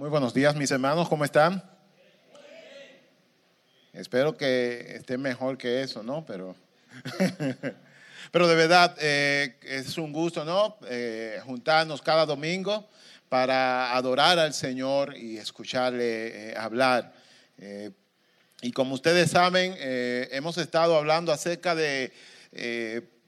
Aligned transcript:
Muy 0.00 0.08
buenos 0.08 0.32
días, 0.32 0.56
mis 0.56 0.70
hermanos, 0.70 1.10
¿cómo 1.10 1.26
están? 1.26 1.62
Espero 3.92 4.34
que 4.34 4.94
estén 4.96 5.20
mejor 5.20 5.58
que 5.58 5.82
eso, 5.82 6.02
¿no? 6.02 6.24
Pero, 6.24 6.56
pero 8.32 8.48
de 8.48 8.54
verdad 8.54 8.96
eh, 8.98 9.58
es 9.60 9.98
un 9.98 10.10
gusto, 10.10 10.42
¿no? 10.42 10.78
Eh, 10.88 11.38
juntarnos 11.44 12.00
cada 12.00 12.24
domingo 12.24 12.88
para 13.28 13.94
adorar 13.94 14.38
al 14.38 14.54
Señor 14.54 15.14
y 15.18 15.36
escucharle 15.36 16.52
eh, 16.52 16.56
hablar. 16.56 17.12
y 18.62 18.72
como 18.72 18.94
ustedes 18.94 19.30
saben, 19.30 19.76
hemos 19.78 20.56
estado 20.56 20.96
hablando 20.96 21.30
acerca 21.30 21.74
de 21.74 22.10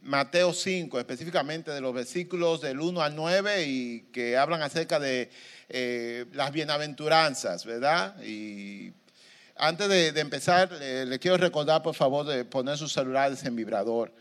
Mateo 0.02 0.52
5, 0.52 0.98
específicamente 0.98 1.70
de 1.70 1.80
los 1.80 1.94
versículos 1.94 2.60
del 2.60 2.80
1 2.80 3.02
al 3.02 3.14
9 3.14 3.64
y 3.66 4.00
que 4.12 4.36
hablan 4.36 4.60
acerca 4.62 4.98
de 4.98 5.30
eh, 5.68 6.26
las 6.32 6.50
bienaventuranzas, 6.50 7.64
¿verdad? 7.64 8.20
Y 8.24 8.92
antes 9.56 9.88
de, 9.88 10.08
empezar, 10.20 10.72
le 10.72 11.18
quiero 11.20 11.36
recordar, 11.36 11.82
por 11.82 11.94
favor, 11.94 12.26
de 12.26 12.44
poner 12.44 12.76
sus 12.76 12.92
celulares 12.92 13.44
en 13.44 13.54
vibrador, 13.54 14.12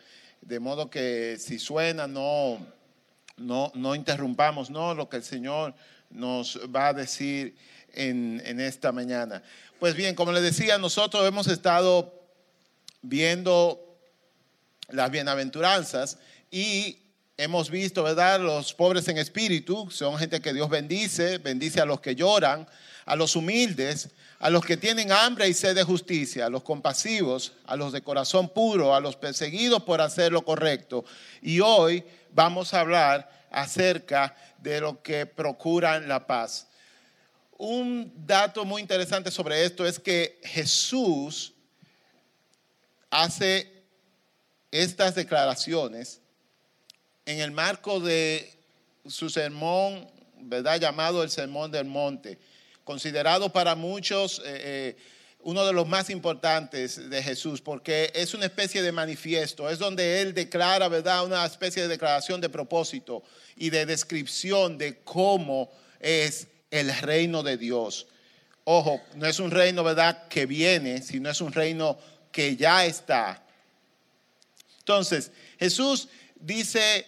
de 0.42 0.60
modo 0.60 0.90
que 0.90 1.38
si 1.40 1.58
suena, 1.58 2.06
no, 2.06 2.60
no, 3.38 3.72
no 3.74 3.96
interrumpamos, 3.96 4.70
¿no? 4.70 4.94
Lo 4.94 5.10
que 5.10 5.18
el 5.18 5.24
Señor 5.24 5.74
nos 6.12 6.60
va 6.74 6.90
a 6.90 6.94
decir 6.94 7.56
en, 7.94 8.40
en 8.46 8.60
esta 8.60 8.92
mañana. 8.92 9.42
Pues 9.80 9.96
bien, 9.96 10.14
como 10.14 10.32
les 10.32 10.44
decía, 10.44 10.78
nosotros 10.78 11.28
hemos 11.28 11.48
estado 11.48 12.14
viendo 13.02 13.91
las 14.92 15.12
bienaventuranzas 15.12 16.18
y 16.50 17.00
hemos 17.38 17.70
visto, 17.70 18.04
¿verdad? 18.04 18.40
Los 18.40 18.74
pobres 18.74 19.08
en 19.08 19.18
espíritu 19.18 19.90
son 19.90 20.18
gente 20.18 20.42
que 20.42 20.54
Dios 20.54 20.70
bendice, 20.70 21.38
bendice 21.40 21.82
a 21.82 21.86
los 21.86 22.02
que 22.02 22.16
lloran, 22.16 22.68
a 23.06 23.16
los 23.16 23.36
humildes, 23.36 24.10
a 24.40 24.50
los 24.50 24.66
que 24.66 24.78
tienen 24.78 25.12
hambre 25.12 25.48
y 25.48 25.54
sed 25.54 25.76
de 25.76 25.84
justicia, 25.84 26.46
a 26.46 26.50
los 26.50 26.64
compasivos, 26.64 27.54
a 27.66 27.76
los 27.76 27.94
de 27.94 28.02
corazón 28.02 28.50
puro, 28.50 28.96
a 28.96 29.00
los 29.00 29.16
perseguidos 29.16 29.84
por 29.84 30.02
hacer 30.02 30.32
lo 30.32 30.44
correcto. 30.44 31.06
Y 31.42 31.60
hoy 31.60 32.04
vamos 32.32 32.74
a 32.74 32.82
hablar 32.82 33.48
acerca 33.52 34.36
de 34.60 34.82
lo 34.82 35.02
que 35.02 35.26
procuran 35.26 36.08
la 36.08 36.26
paz. 36.26 36.68
Un 37.58 38.12
dato 38.26 38.66
muy 38.66 38.82
interesante 38.82 39.30
sobre 39.30 39.66
esto 39.66 39.86
es 39.86 40.00
que 40.00 40.40
Jesús 40.44 41.54
hace 43.12 43.81
estas 44.72 45.16
declaraciones 45.16 46.22
en 47.26 47.40
el 47.40 47.52
marco 47.52 48.00
de 48.00 48.54
su 49.06 49.30
sermón, 49.30 50.10
¿verdad? 50.40 50.80
Llamado 50.80 51.24
el 51.24 51.30
Sermón 51.30 51.72
del 51.72 51.86
Monte, 51.86 52.40
considerado 52.84 53.52
para 53.52 53.76
muchos 53.76 54.40
eh, 54.40 54.44
eh, 54.46 54.98
uno 55.44 55.66
de 55.66 55.74
los 55.74 55.88
más 55.88 56.10
importantes 56.10 57.10
de 57.10 57.24
Jesús, 57.24 57.62
porque 57.62 58.12
es 58.14 58.34
una 58.34 58.46
especie 58.46 58.82
de 58.82 58.92
manifiesto, 58.92 59.70
es 59.70 59.80
donde 59.80 60.22
él 60.22 60.34
declara, 60.34 60.88
¿verdad? 60.88 61.26
Una 61.26 61.46
especie 61.46 61.82
de 61.82 61.88
declaración 61.88 62.42
de 62.42 62.50
propósito 62.50 63.24
y 63.56 63.70
de 63.70 63.86
descripción 63.86 64.78
de 64.78 65.00
cómo 65.00 65.72
es 66.00 66.48
el 66.70 66.96
reino 67.02 67.44
de 67.44 67.58
Dios. 67.58 68.08
Ojo, 68.64 69.02
no 69.16 69.26
es 69.26 69.40
un 69.40 69.52
reino, 69.52 69.84
¿verdad?, 69.84 70.28
que 70.28 70.46
viene, 70.46 71.02
sino 71.02 71.30
es 71.30 71.42
un 71.42 71.52
reino 71.52 71.98
que 72.32 72.56
ya 72.56 72.86
está 72.86 73.44
entonces, 74.82 75.32
Jesús 75.60 76.10
dice, 76.36 77.06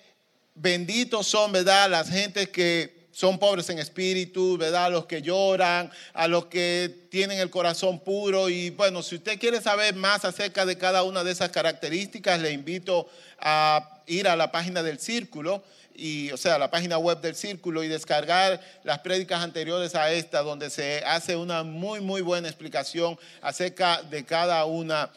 benditos 0.53 1.25
son, 1.27 1.51
¿verdad? 1.51 1.89
Las 1.89 2.09
gentes 2.09 2.49
que 2.49 3.07
son 3.11 3.39
pobres 3.39 3.69
en 3.69 3.79
espíritu, 3.79 4.57
¿verdad? 4.57 4.91
Los 4.91 5.05
que 5.05 5.21
lloran, 5.21 5.91
a 6.13 6.27
los 6.27 6.45
que 6.45 7.07
tienen 7.09 7.39
el 7.39 7.49
corazón 7.49 7.99
puro. 7.99 8.49
Y 8.49 8.69
bueno, 8.71 9.01
si 9.01 9.15
usted 9.15 9.39
quiere 9.39 9.59
saber 9.59 9.95
más 9.95 10.23
acerca 10.23 10.65
de 10.65 10.77
cada 10.77 11.03
una 11.03 11.23
de 11.23 11.31
esas 11.31 11.49
características, 11.49 12.39
le 12.41 12.51
invito 12.51 13.09
a 13.39 14.01
ir 14.05 14.27
a 14.27 14.35
la 14.35 14.51
página 14.51 14.83
del 14.83 14.99
círculo. 14.99 15.63
Y, 15.95 16.31
o 16.31 16.37
sea, 16.37 16.57
la 16.57 16.71
página 16.71 16.97
web 16.97 17.21
del 17.21 17.35
Círculo 17.35 17.83
y 17.83 17.87
descargar 17.87 18.59
las 18.83 18.97
prédicas 18.99 19.43
anteriores 19.43 19.93
a 19.93 20.11
esta, 20.11 20.41
donde 20.41 20.71
se 20.71 21.03
hace 21.05 21.35
una 21.35 21.61
muy, 21.61 22.01
muy 22.01 22.21
buena 22.21 22.47
explicación 22.47 23.15
acerca 23.43 24.01
de 24.01 24.25
cada 24.25 24.65
una 24.65 25.11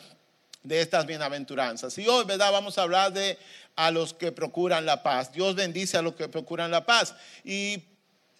de 0.66 0.80
estas 0.80 1.06
bienaventuranzas. 1.06 1.96
Y 1.98 2.08
hoy, 2.08 2.24
¿verdad? 2.24 2.50
Vamos 2.50 2.76
a 2.76 2.82
hablar 2.82 3.12
de 3.12 3.38
a 3.76 3.90
los 3.90 4.12
que 4.14 4.32
procuran 4.32 4.84
la 4.84 5.02
paz. 5.02 5.32
Dios 5.32 5.54
bendice 5.54 5.96
a 5.96 6.02
los 6.02 6.14
que 6.14 6.28
procuran 6.28 6.70
la 6.70 6.84
paz. 6.84 7.14
Y 7.44 7.84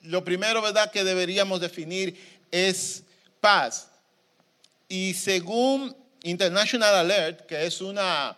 lo 0.03 0.25
primero, 0.25 0.61
¿verdad?, 0.61 0.91
que 0.91 1.05
deberíamos 1.05 1.61
definir 1.61 2.19
es 2.51 3.05
paz. 3.41 3.89
Y 4.89 5.15
según 5.15 5.97
International 6.23 6.95
Alert, 6.97 7.47
que 7.47 7.67
es 7.67 7.81
una 7.81 8.37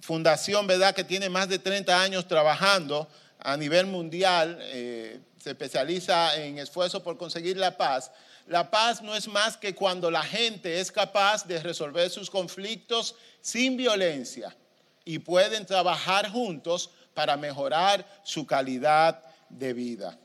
fundación, 0.00 0.66
¿verdad?, 0.66 0.94
que 0.94 1.04
tiene 1.04 1.30
más 1.30 1.48
de 1.48 1.58
30 1.58 2.00
años 2.00 2.28
trabajando 2.28 3.08
a 3.38 3.56
nivel 3.56 3.86
mundial, 3.86 4.58
eh, 4.60 5.20
se 5.42 5.50
especializa 5.50 6.36
en 6.36 6.58
esfuerzo 6.58 7.02
por 7.02 7.16
conseguir 7.16 7.56
la 7.56 7.76
paz. 7.76 8.10
La 8.48 8.70
paz 8.70 9.02
no 9.02 9.14
es 9.14 9.28
más 9.28 9.58
que 9.58 9.74
cuando 9.74 10.10
la 10.10 10.22
gente 10.22 10.80
es 10.80 10.90
capaz 10.90 11.46
de 11.46 11.62
resolver 11.62 12.08
sus 12.08 12.30
conflictos 12.30 13.14
sin 13.42 13.76
violencia 13.76 14.56
y 15.04 15.18
pueden 15.18 15.66
trabajar 15.66 16.30
juntos 16.30 16.88
para 17.12 17.36
mejorar 17.36 18.06
su 18.24 18.46
calidad 18.46 19.22
de 19.50 19.74
vida. 19.74 20.18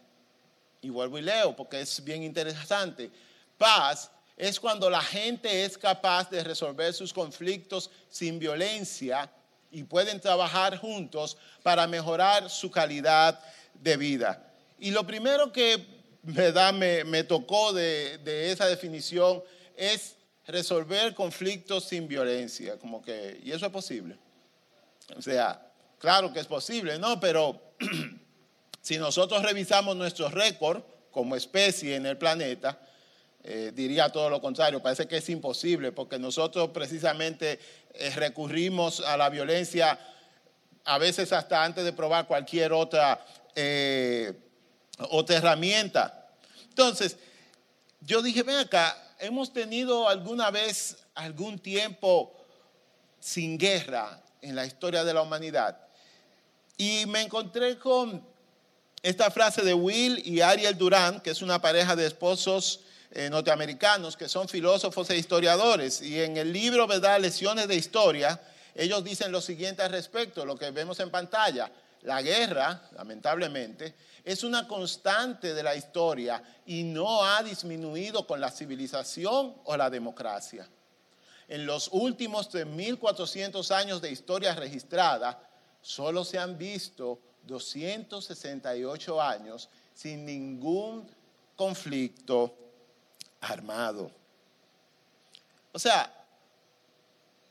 Y 0.81 0.89
vuelvo 0.89 1.17
y 1.17 1.21
leo 1.21 1.53
porque 1.53 1.81
es 1.81 2.01
bien 2.01 2.23
interesante. 2.23 3.11
Paz 3.57 4.09
es 4.37 4.57
cuando 4.57 4.89
la 4.89 5.01
gente 5.01 5.65
es 5.65 5.77
capaz 5.77 6.29
de 6.29 6.45
resolver 6.45 6.93
sus 6.93 7.11
conflictos 7.11 7.89
sin 8.09 8.39
violencia 8.39 9.29
y 9.69 9.83
pueden 9.83 10.21
trabajar 10.21 10.77
juntos 10.77 11.35
para 11.61 11.87
mejorar 11.87 12.49
su 12.49 12.71
calidad 12.71 13.37
de 13.73 13.97
vida. 13.97 14.49
Y 14.79 14.91
lo 14.91 15.05
primero 15.05 15.51
que 15.51 16.02
¿verdad? 16.23 16.73
Me, 16.73 17.23
tocó 17.23 17.73
de, 17.73 18.19
esa 18.51 18.65
definición 18.67 19.43
es 19.75 20.15
resolver 20.47 21.13
conflictos 21.13 21.85
sin 21.85 22.07
violencia, 22.07 22.77
como 22.77 23.01
que, 23.01 23.39
y 23.43 23.51
eso 23.51 23.65
es 23.65 23.71
posible. 23.71 24.17
O 25.15 25.21
sea, 25.21 25.71
claro 25.99 26.33
que 26.33 26.39
es 26.39 26.47
posible, 26.47 26.97
¿no? 26.97 27.19
Pero 27.19 27.61
si 28.81 28.97
nosotros 28.97 29.43
revisamos 29.43 29.95
nuestro 29.95 30.29
récord 30.29 30.81
como 31.11 31.35
especie 31.35 31.95
en 31.95 32.05
el 32.05 32.17
planeta, 32.17 32.79
eh, 33.43 33.71
diría 33.75 34.09
todo 34.09 34.29
lo 34.29 34.41
contrario, 34.41 34.81
parece 34.81 35.05
que 35.05 35.17
es 35.17 35.29
imposible, 35.29 35.91
porque 35.91 36.17
nosotros 36.17 36.69
precisamente 36.69 37.59
eh, 37.93 38.09
recurrimos 38.15 39.01
a 39.01 39.17
la 39.17 39.29
violencia 39.29 39.99
a 40.85 40.97
veces 40.97 41.31
hasta 41.33 41.63
antes 41.63 41.83
de 41.83 41.93
probar 41.93 42.27
cualquier 42.27 42.71
otra 42.71 43.25
eh, 43.55 44.33
otra 44.97 45.37
herramienta. 45.37 46.29
Entonces, 46.69 47.17
yo 48.01 48.21
dije, 48.21 48.43
ven 48.43 48.57
acá, 48.57 49.15
hemos 49.19 49.53
tenido 49.53 50.07
alguna 50.07 50.51
vez 50.51 50.97
algún 51.15 51.59
tiempo 51.59 52.33
sin 53.19 53.57
guerra 53.57 54.21
en 54.41 54.55
la 54.55 54.65
historia 54.65 55.03
de 55.03 55.13
la 55.13 55.21
humanidad. 55.21 55.77
Y 56.77 57.05
me 57.07 57.21
encontré 57.21 57.77
con 57.77 58.25
esta 59.01 59.31
frase 59.31 59.61
de 59.61 59.73
Will 59.73 60.21
y 60.25 60.41
Ariel 60.41 60.77
Durán, 60.77 61.21
que 61.21 61.31
es 61.31 61.41
una 61.41 61.61
pareja 61.61 61.95
de 61.95 62.05
esposos 62.05 62.81
eh, 63.11 63.29
norteamericanos 63.29 64.17
que 64.17 64.27
son 64.27 64.49
filósofos 64.49 65.09
e 65.09 65.17
historiadores. 65.17 66.01
Y 66.01 66.19
en 66.19 66.37
el 66.37 66.51
libro, 66.51 66.87
¿verdad? 66.87 67.19
Lecciones 67.19 67.67
de 67.67 67.75
Historia, 67.75 68.41
ellos 68.75 69.03
dicen 69.03 69.31
lo 69.31 69.39
siguiente 69.39 69.83
al 69.83 69.91
respecto, 69.91 70.45
lo 70.45 70.57
que 70.57 70.71
vemos 70.71 70.99
en 70.99 71.11
pantalla. 71.11 71.71
La 72.03 72.21
guerra, 72.21 72.89
lamentablemente, 72.91 73.95
es 74.23 74.43
una 74.43 74.67
constante 74.67 75.53
de 75.53 75.63
la 75.63 75.75
historia 75.75 76.43
y 76.65 76.83
no 76.83 77.23
ha 77.23 77.41
disminuido 77.41 78.27
con 78.27 78.41
la 78.41 78.51
civilización 78.51 79.55
o 79.63 79.77
la 79.77 79.89
democracia. 79.89 80.67
En 81.47 81.65
los 81.65 81.89
últimos 81.91 82.49
3.400 82.51 83.71
años 83.71 84.01
de 84.01 84.11
historia 84.11 84.53
registrada, 84.53 85.49
solo 85.81 86.25
se 86.25 86.37
han 86.37 86.57
visto 86.57 87.19
268 87.43 89.21
años 89.21 89.69
sin 89.93 90.25
ningún 90.25 91.09
conflicto 91.55 92.53
armado. 93.41 94.11
O 95.71 95.79
sea, 95.79 96.11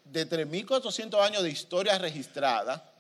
de 0.04 0.28
3.400 0.28 1.20
años 1.20 1.42
de 1.42 1.50
historia 1.50 1.98
registrada, 1.98 2.91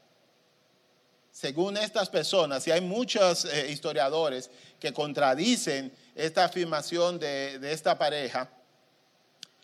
según 1.32 1.78
estas 1.78 2.10
personas, 2.10 2.68
y 2.68 2.70
hay 2.70 2.82
muchos 2.82 3.46
eh, 3.46 3.70
historiadores 3.70 4.50
que 4.78 4.92
contradicen 4.92 5.90
esta 6.14 6.44
afirmación 6.44 7.18
de, 7.18 7.72
esta 7.72 7.96
pareja, 7.96 8.50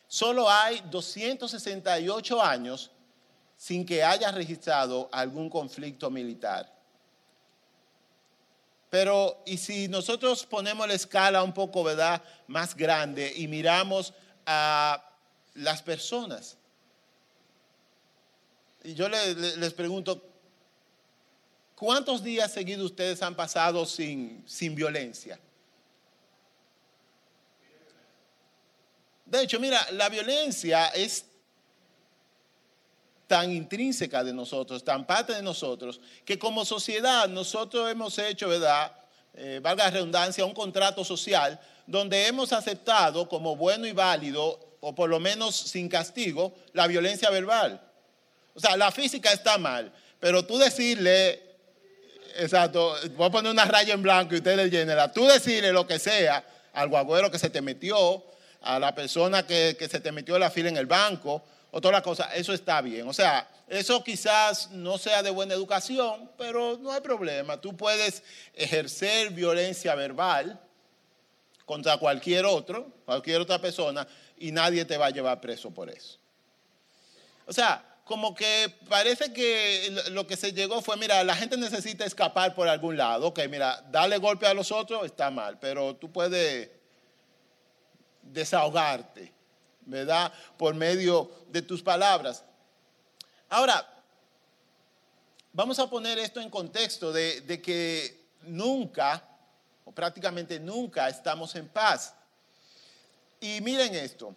solo 0.06 0.50
hay 0.50 0.82
268 0.90 2.42
años 2.42 2.90
sin 3.54 3.84
que 3.84 4.02
haya 4.02 4.32
registrado 4.32 5.10
algún 5.12 5.50
conflicto 5.50 6.10
militar. 6.10 6.74
Pero, 8.88 9.42
¿y 9.44 9.58
si 9.58 9.88
nosotros 9.88 10.46
ponemos 10.46 10.88
la 10.88 10.94
escala 10.94 11.42
un 11.42 11.52
poco, 11.52 11.84
¿verdad?, 11.84 12.22
más 12.46 12.74
grande 12.74 13.30
y 13.36 13.46
miramos 13.46 14.14
a 14.46 15.04
las 15.52 15.82
personas. 15.82 16.56
Y 18.82 18.94
yo 18.94 19.10
les 19.10 19.74
pregunto, 19.74 20.27
¿cuántos 21.78 22.24
días 22.24 22.52
seguidos 22.52 22.86
ustedes 22.86 23.22
han 23.22 23.36
pasado 23.36 23.86
sin, 23.86 24.42
sin 24.46 24.74
violencia? 24.74 25.38
De 29.24 29.42
hecho, 29.42 29.60
mira, 29.60 29.86
la 29.92 30.08
violencia 30.08 30.88
es 30.88 31.24
tan 33.26 33.52
intrínseca 33.52 34.24
de 34.24 34.32
nosotros, 34.32 34.82
tan 34.82 35.06
parte 35.06 35.34
de 35.34 35.42
nosotros, 35.42 36.00
que 36.24 36.38
como 36.38 36.64
sociedad 36.64 37.28
nosotros 37.28 37.90
hemos 37.90 38.18
hecho, 38.18 38.48
¿verdad? 38.48 38.90
Eh, 39.34 39.60
valga 39.62 39.84
la 39.84 39.90
redundancia, 39.90 40.44
un 40.44 40.54
contrato 40.54 41.04
social 41.04 41.60
donde 41.86 42.26
hemos 42.26 42.52
aceptado 42.52 43.28
como 43.28 43.54
bueno 43.54 43.86
y 43.86 43.92
válido, 43.92 44.58
o 44.80 44.94
por 44.94 45.08
lo 45.10 45.20
menos 45.20 45.54
sin 45.54 45.88
castigo, 45.88 46.54
la 46.72 46.86
violencia 46.86 47.30
verbal. 47.30 47.80
O 48.54 48.60
sea, 48.60 48.76
la 48.76 48.90
física 48.90 49.32
está 49.32 49.58
mal, 49.58 49.92
pero 50.18 50.44
tú 50.44 50.58
decirle, 50.58 51.47
exacto, 52.36 52.94
voy 53.16 53.26
a 53.26 53.30
poner 53.30 53.52
una 53.52 53.64
raya 53.64 53.94
en 53.94 54.02
blanco 54.02 54.34
y 54.34 54.38
usted 54.38 54.56
le 54.56 55.08
tú 55.08 55.26
decirle 55.26 55.72
lo 55.72 55.86
que 55.86 55.98
sea 55.98 56.44
al 56.72 56.88
guagüero 56.88 57.30
que 57.30 57.38
se 57.38 57.50
te 57.50 57.60
metió, 57.60 58.24
a 58.62 58.78
la 58.78 58.94
persona 58.94 59.46
que, 59.46 59.76
que 59.78 59.88
se 59.88 60.00
te 60.00 60.12
metió 60.12 60.38
la 60.38 60.50
fila 60.50 60.68
en 60.68 60.76
el 60.76 60.86
banco, 60.86 61.42
otra 61.70 62.02
cosa, 62.02 62.34
eso 62.34 62.52
está 62.52 62.80
bien. 62.80 63.08
O 63.08 63.12
sea, 63.12 63.48
eso 63.68 64.02
quizás 64.02 64.70
no 64.70 64.96
sea 64.98 65.22
de 65.22 65.30
buena 65.30 65.54
educación, 65.54 66.30
pero 66.38 66.78
no 66.78 66.90
hay 66.90 67.00
problema. 67.00 67.60
Tú 67.60 67.76
puedes 67.76 68.22
ejercer 68.54 69.30
violencia 69.30 69.94
verbal 69.94 70.58
contra 71.66 71.98
cualquier 71.98 72.46
otro, 72.46 72.90
cualquier 73.04 73.40
otra 73.40 73.60
persona, 73.60 74.06
y 74.38 74.52
nadie 74.52 74.84
te 74.84 74.96
va 74.96 75.06
a 75.06 75.10
llevar 75.10 75.40
preso 75.40 75.70
por 75.70 75.90
eso. 75.90 76.18
O 77.46 77.52
sea, 77.52 77.84
como 78.08 78.34
que 78.34 78.74
parece 78.88 79.32
que 79.32 79.94
lo 80.10 80.26
que 80.26 80.36
se 80.36 80.52
llegó 80.52 80.82
fue, 80.82 80.96
mira, 80.96 81.22
la 81.22 81.36
gente 81.36 81.56
necesita 81.56 82.04
escapar 82.04 82.56
por 82.56 82.66
algún 82.66 82.96
lado. 82.96 83.28
Ok, 83.28 83.40
mira, 83.48 83.84
darle 83.92 84.18
golpe 84.18 84.46
a 84.46 84.54
los 84.54 84.72
otros 84.72 85.04
está 85.04 85.30
mal, 85.30 85.60
pero 85.60 85.94
tú 85.94 86.10
puedes 86.10 86.70
desahogarte 88.22 89.38
¿verdad? 89.88 90.32
Por 90.56 90.74
medio 90.74 91.30
de 91.48 91.62
tus 91.62 91.82
palabras. 91.82 92.44
Ahora, 93.48 93.86
vamos 95.52 95.78
a 95.78 95.88
poner 95.88 96.18
esto 96.18 96.40
en 96.40 96.50
contexto 96.50 97.10
de, 97.10 97.40
de 97.40 97.60
que 97.60 98.28
nunca, 98.42 99.26
o 99.84 99.92
prácticamente 99.92 100.60
nunca, 100.60 101.08
estamos 101.08 101.54
en 101.56 101.68
paz. 101.68 102.14
Y 103.40 103.60
miren 103.62 103.94
esto. 103.94 104.34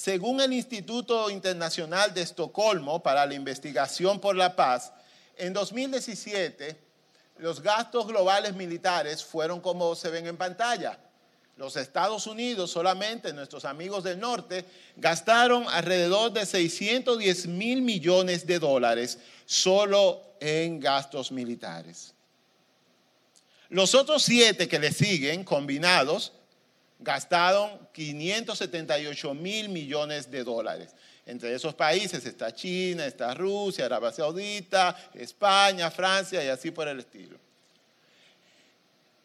Según 0.00 0.40
el 0.40 0.54
Instituto 0.54 1.28
Internacional 1.28 2.14
de 2.14 2.22
Estocolmo 2.22 3.02
para 3.02 3.26
la 3.26 3.34
Investigación 3.34 4.18
por 4.18 4.34
la 4.34 4.56
Paz, 4.56 4.94
en 5.36 5.52
2017 5.52 6.74
los 7.36 7.60
gastos 7.60 8.06
globales 8.06 8.54
militares 8.54 9.22
fueron 9.22 9.60
como 9.60 9.94
se 9.94 10.08
ven 10.08 10.26
en 10.26 10.38
pantalla 10.38 10.98
los 11.58 11.76
Estados 11.76 12.26
Unidos 12.26 12.70
solamente, 12.70 13.34
nuestros 13.34 13.66
amigos 13.66 14.02
del 14.02 14.18
norte, 14.18 14.64
gastaron 14.96 15.68
alrededor 15.68 16.32
de 16.32 16.46
610 16.46 17.46
mil 17.48 17.82
millones 17.82 18.46
de 18.46 18.58
dólares 18.58 19.18
solo 19.44 20.22
en 20.40 20.80
gastos 20.80 21.30
militares. 21.30 22.14
Los 23.68 23.94
otros 23.94 24.22
siete 24.22 24.66
que 24.66 24.78
le 24.78 24.92
siguen, 24.92 25.44
combinados, 25.44 26.32
gastaron 27.00 27.88
578 27.92 29.34
mil 29.34 29.68
millones 29.68 30.30
de 30.30 30.44
dólares. 30.44 30.94
Entre 31.26 31.54
esos 31.54 31.74
países 31.74 32.24
está 32.24 32.54
China, 32.54 33.06
está 33.06 33.34
Rusia, 33.34 33.86
Arabia 33.86 34.12
Saudita, 34.12 35.10
España, 35.14 35.90
Francia 35.90 36.44
y 36.44 36.48
así 36.48 36.70
por 36.70 36.88
el 36.88 37.00
estilo. 37.00 37.38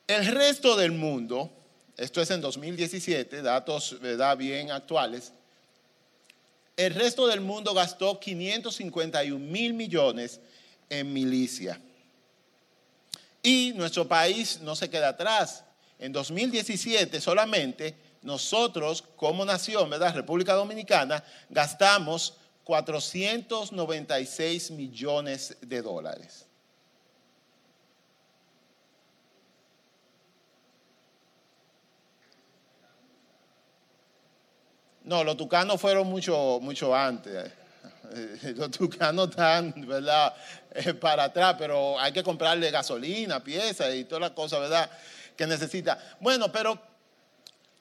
El 0.08 0.26
resto 0.28 0.76
del 0.76 0.92
mundo 0.92 1.52
esto 1.98 2.22
es 2.22 2.30
en 2.32 2.42
2017, 2.42 3.42
datos 3.42 3.98
bien 4.38 4.72
actuales, 4.72 5.32
el 6.76 6.94
resto 6.94 7.26
del 7.28 7.40
mundo 7.40 7.74
gastó 7.74 8.20
551 8.20 9.40
mil 9.40 9.74
millones 9.74 10.42
en 10.90 11.14
milicia. 11.14 11.80
Y 13.42 13.72
nuestro 13.76 14.08
país 14.08 14.60
no 14.62 14.76
se 14.76 14.90
queda 14.90 15.10
atrás. 15.10 15.64
En 16.00 16.12
2017 16.12 17.22
solamente 17.22 17.96
nosotros 18.22 19.04
como 19.16 19.46
nación, 19.46 19.90
¿verdad? 19.90 20.16
República 20.16 20.54
Dominicana, 20.54 21.24
gastamos 21.50 22.36
496 22.64 24.72
millones 24.72 25.56
de 25.62 25.82
dólares. 25.82 26.46
No, 35.04 35.24
los 35.24 35.38
tucanos 35.38 35.80
fueron 35.80 36.08
mucho, 36.08 36.60
mucho 36.62 36.94
antes. 36.96 37.52
Los 38.56 38.72
tucanos 38.72 39.30
están, 39.30 39.74
¿verdad?, 39.88 40.34
eh, 40.74 40.96
para 40.96 41.26
atrás, 41.26 41.56
pero 41.60 42.00
hay 42.00 42.12
que 42.12 42.24
comprarle 42.24 42.72
gasolina, 42.72 43.44
piezas 43.44 43.94
y 43.94 44.06
todas 44.06 44.22
las 44.22 44.32
cosas, 44.32 44.62
¿verdad?, 44.62 44.90
que 45.36 45.48
necesita. 45.48 45.98
Bueno, 46.20 46.52
pero 46.52 46.80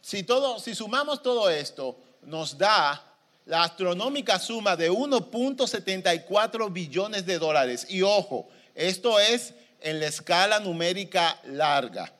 si, 0.01 0.23
todo, 0.23 0.59
si 0.59 0.75
sumamos 0.75 1.23
todo 1.23 1.49
esto, 1.49 1.97
nos 2.23 2.59
da 2.59 3.03
la 3.47 3.65
astronómica 3.65 4.39
suma 4.39 4.77
de 4.77 4.91
1.74 4.91 6.73
billones 6.73 7.27
de 7.27 7.39
dólares. 7.39 7.87
Y 7.89 8.03
ojo, 8.03 8.49
esto 8.75 9.19
es 9.19 9.55
en 9.81 10.01
la 10.01 10.07
escala 10.07 10.61
numérica 10.61 11.39
larga. 11.45 12.13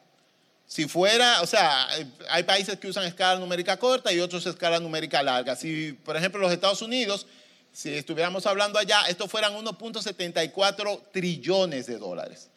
Si 0.67 0.89
fuera, 0.89 1.43
o 1.43 1.47
sea, 1.47 1.89
hay 2.31 2.43
países 2.43 2.79
que 2.79 2.89
usan 2.89 3.05
escala 3.05 3.39
numérica 3.39 3.79
corta 3.79 4.13
y 4.13 4.21
otros 4.21 4.47
escala 4.47 4.81
numérica 4.81 5.23
larga. 5.23 5.57
Si, 5.57 5.93
por 5.93 6.17
ejemplo, 6.17 6.41
los 6.41 6.53
Estados 6.53 6.83
Unidos, 6.83 7.27
si 7.73 7.95
estuviéramos 7.95 8.47
hablando 8.47 8.79
allá, 8.79 9.03
esto 9.09 9.29
fueran 9.29 9.55
1.74 9.55 11.03
trillones 11.13 11.87
de 11.87 11.99
dólares. 11.99 12.51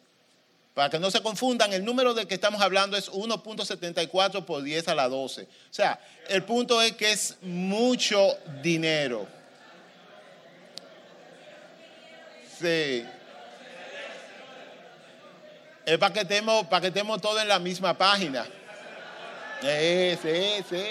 Para 0.78 0.90
que 0.90 1.00
no 1.00 1.10
se 1.10 1.20
confundan, 1.20 1.72
el 1.72 1.84
número 1.84 2.14
de 2.14 2.28
que 2.28 2.34
estamos 2.34 2.62
hablando 2.62 2.96
es 2.96 3.10
1.74 3.10 4.44
por 4.44 4.62
10 4.62 4.86
a 4.86 4.94
la 4.94 5.08
12. 5.08 5.42
O 5.42 5.46
sea, 5.72 5.98
el 6.28 6.44
punto 6.44 6.80
es 6.80 6.92
que 6.92 7.10
es 7.10 7.34
mucho 7.42 8.38
dinero. 8.62 9.26
Sí 12.60 13.04
es 15.84 15.98
para 15.98 16.12
que 16.14 16.20
estemos, 16.20 16.66
para 16.68 16.82
que 16.82 16.86
estemos 16.86 17.20
todos 17.20 17.42
en 17.42 17.48
la 17.48 17.58
misma 17.58 17.98
página. 17.98 18.46
Sí, 19.60 20.16
sí, 20.22 20.64
sí, 20.70 20.84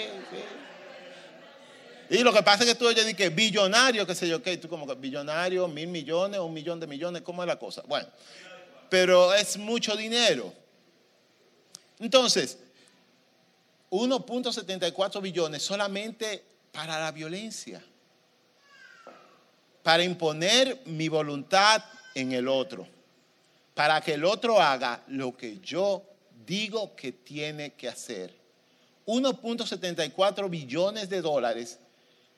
Y 2.10 2.18
lo 2.18 2.30
que 2.30 2.42
pasa 2.42 2.64
es 2.64 2.68
que 2.68 2.74
tú 2.74 2.88
oyes 2.88 3.14
que 3.14 3.30
billonario, 3.30 4.06
qué 4.06 4.14
sé 4.14 4.28
yo, 4.28 4.42
qué, 4.42 4.58
tú 4.58 4.68
como 4.68 4.86
que 4.86 4.94
billonario, 4.96 5.66
mil 5.66 5.86
millones, 5.86 6.40
un 6.40 6.52
millón 6.52 6.78
de 6.78 6.86
millones, 6.86 7.22
¿cómo 7.22 7.42
es 7.42 7.46
la 7.46 7.58
cosa? 7.58 7.82
Bueno, 7.86 8.06
pero 8.88 9.34
es 9.34 9.56
mucho 9.56 9.96
dinero. 9.96 10.52
Entonces, 11.98 12.58
1.74 13.90 15.20
billones 15.20 15.62
solamente 15.62 16.44
para 16.72 16.98
la 17.00 17.10
violencia, 17.12 17.82
para 19.82 20.02
imponer 20.04 20.82
mi 20.86 21.08
voluntad 21.08 21.82
en 22.14 22.32
el 22.32 22.48
otro 22.48 22.86
para 23.78 24.00
que 24.00 24.14
el 24.14 24.24
otro 24.24 24.60
haga 24.60 25.04
lo 25.06 25.36
que 25.36 25.60
yo 25.60 26.02
digo 26.44 26.96
que 26.96 27.12
tiene 27.12 27.74
que 27.74 27.86
hacer. 27.86 28.34
1.74 29.06 30.50
billones 30.50 31.08
de 31.08 31.22
dólares 31.22 31.78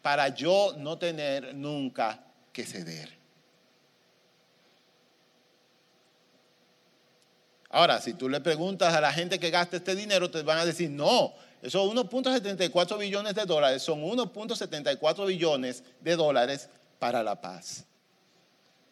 para 0.02 0.28
yo 0.28 0.74
no 0.76 0.98
tener 0.98 1.54
nunca 1.54 2.22
que 2.52 2.66
ceder. 2.66 3.19
Ahora, 7.70 8.00
si 8.00 8.14
tú 8.14 8.28
le 8.28 8.40
preguntas 8.40 8.92
a 8.94 9.00
la 9.00 9.12
gente 9.12 9.38
que 9.38 9.50
gasta 9.50 9.76
este 9.76 9.94
dinero, 9.94 10.30
te 10.30 10.42
van 10.42 10.58
a 10.58 10.66
decir, 10.66 10.90
no, 10.90 11.32
esos 11.62 11.82
1.74 11.88 12.98
billones 12.98 13.34
de 13.34 13.44
dólares 13.44 13.82
son 13.82 14.02
1.74 14.02 15.26
billones 15.26 15.84
de 16.00 16.16
dólares 16.16 16.68
para 16.98 17.22
la 17.22 17.40
paz. 17.40 17.84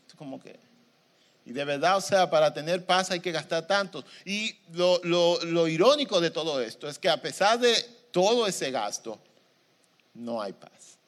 Es 0.06 0.14
como 0.14 0.40
que 0.40 0.68
y 1.49 1.52
de 1.52 1.64
verdad, 1.64 1.97
o 1.97 2.00
sea, 2.02 2.28
para 2.28 2.52
tener 2.52 2.85
paz 2.85 3.11
hay 3.11 3.20
que 3.20 3.32
gastar 3.32 3.66
tanto. 3.66 4.04
Y 4.26 4.54
lo, 4.73 5.66
irónico 5.66 6.20
de 6.20 6.30
todo 6.30 6.61
esto 6.61 6.87
es 6.87 6.99
que 6.99 7.08
a 7.08 7.23
pesar 7.23 7.58
de 7.58 7.75
todo 8.11 8.47
ese 8.47 8.70
gasto, 8.70 9.18
no 10.12 10.42
hay 10.42 10.52
paz. 10.52 10.99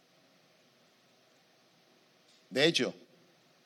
De 2.48 2.64
hecho, 2.64 2.94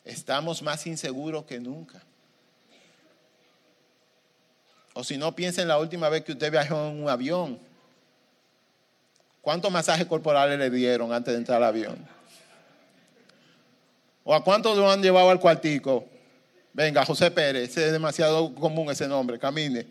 estamos 0.05 0.63
más 0.63 0.85
inseguros 0.89 1.45
que 1.45 1.61
nunca. 1.61 2.04
O 4.95 5.05
si 5.05 5.19
no, 5.19 5.35
piensa 5.35 5.61
en 5.61 5.69
la 5.69 5.79
última 5.79 6.09
vez 6.09 6.25
que 6.25 6.33
usted 6.33 6.51
viajó 6.51 6.89
en 6.89 7.03
un 7.03 7.11
avión. 7.11 7.59
¿Cuántos 9.43 9.71
masajes 9.71 10.07
corporales 10.07 10.59
le 10.59 10.71
dieron 10.71 11.13
antes 11.13 11.35
de 11.35 11.39
entrar 11.39 11.59
al 11.59 11.69
avión? 11.69 11.99
¿O 14.23 14.35
a 14.35 14.43
cuántos 14.43 14.79
lo 14.79 14.91
han 14.91 15.03
llevado 15.03 15.29
al 15.31 15.39
cuartico? 15.41 16.07
Venga, 16.73 17.05
José 17.05 17.31
Pérez, 17.31 17.77
es 17.77 17.93
demasiado 17.93 18.55
común 18.55 18.91
ese 18.91 19.07
nombre, 19.07 19.39
camine. 19.39 19.87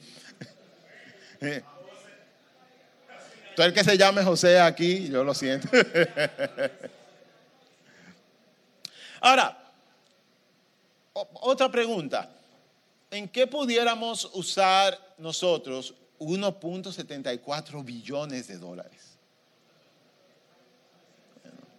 Todo 3.56 3.66
el 3.68 3.74
que 3.74 3.84
se 3.84 3.98
llame 3.98 4.24
José 4.24 4.60
aquí, 4.60 5.08
yo 5.10 5.24
lo 5.24 5.34
siento. 5.34 5.70
Ahora, 9.22 9.58
otra 11.14 11.70
pregunta. 11.70 12.30
¿En 13.14 13.30
qué 13.30 13.46
pudiéramos 13.46 14.28
usar 14.34 15.00
nosotros 15.20 15.94
1.74 16.18 17.86
billones 17.86 18.48
de 18.48 18.58
dólares? 18.58 19.20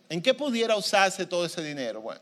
¿En 0.09 0.23
qué 0.23 0.33
pudiera 0.33 0.77
usarse 0.77 1.27
todo 1.27 1.45
ese 1.45 1.61
dinero? 1.61 2.01
Bueno, 2.01 2.21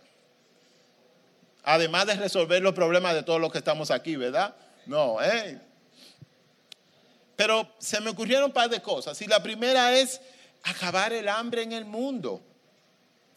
además 1.62 2.06
de 2.06 2.14
resolver 2.14 2.62
los 2.62 2.72
problemas 2.72 3.14
de 3.14 3.22
todos 3.22 3.38
los 3.38 3.52
que 3.52 3.58
estamos 3.58 3.90
aquí, 3.90 4.16
¿verdad? 4.16 4.56
No, 4.86 5.22
¿eh? 5.22 5.60
Pero 7.36 7.70
se 7.78 8.00
me 8.00 8.08
ocurrieron 8.08 8.46
un 8.46 8.52
par 8.52 8.70
de 8.70 8.80
cosas. 8.80 9.20
Y 9.20 9.26
la 9.26 9.42
primera 9.42 9.94
es 9.94 10.22
acabar 10.62 11.12
el 11.12 11.28
hambre 11.28 11.60
en 11.60 11.72
el 11.72 11.84
mundo. 11.84 12.42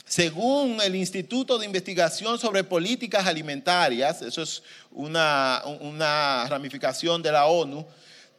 Según 0.06 0.80
el 0.82 0.96
Instituto 0.96 1.58
de 1.58 1.66
Investigación 1.66 2.38
sobre 2.38 2.64
Políticas 2.64 3.26
Alimentarias, 3.26 4.22
eso 4.22 4.44
es 4.44 4.62
una, 4.92 6.46
ramificación 6.48 7.24
de 7.24 7.32
la 7.32 7.48
ONU, 7.48 7.84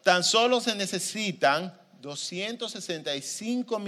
tan 0.03 0.23
solo 0.23 0.61
se 0.61 0.77
necesitan 0.77 1.77
265, 2.01 3.83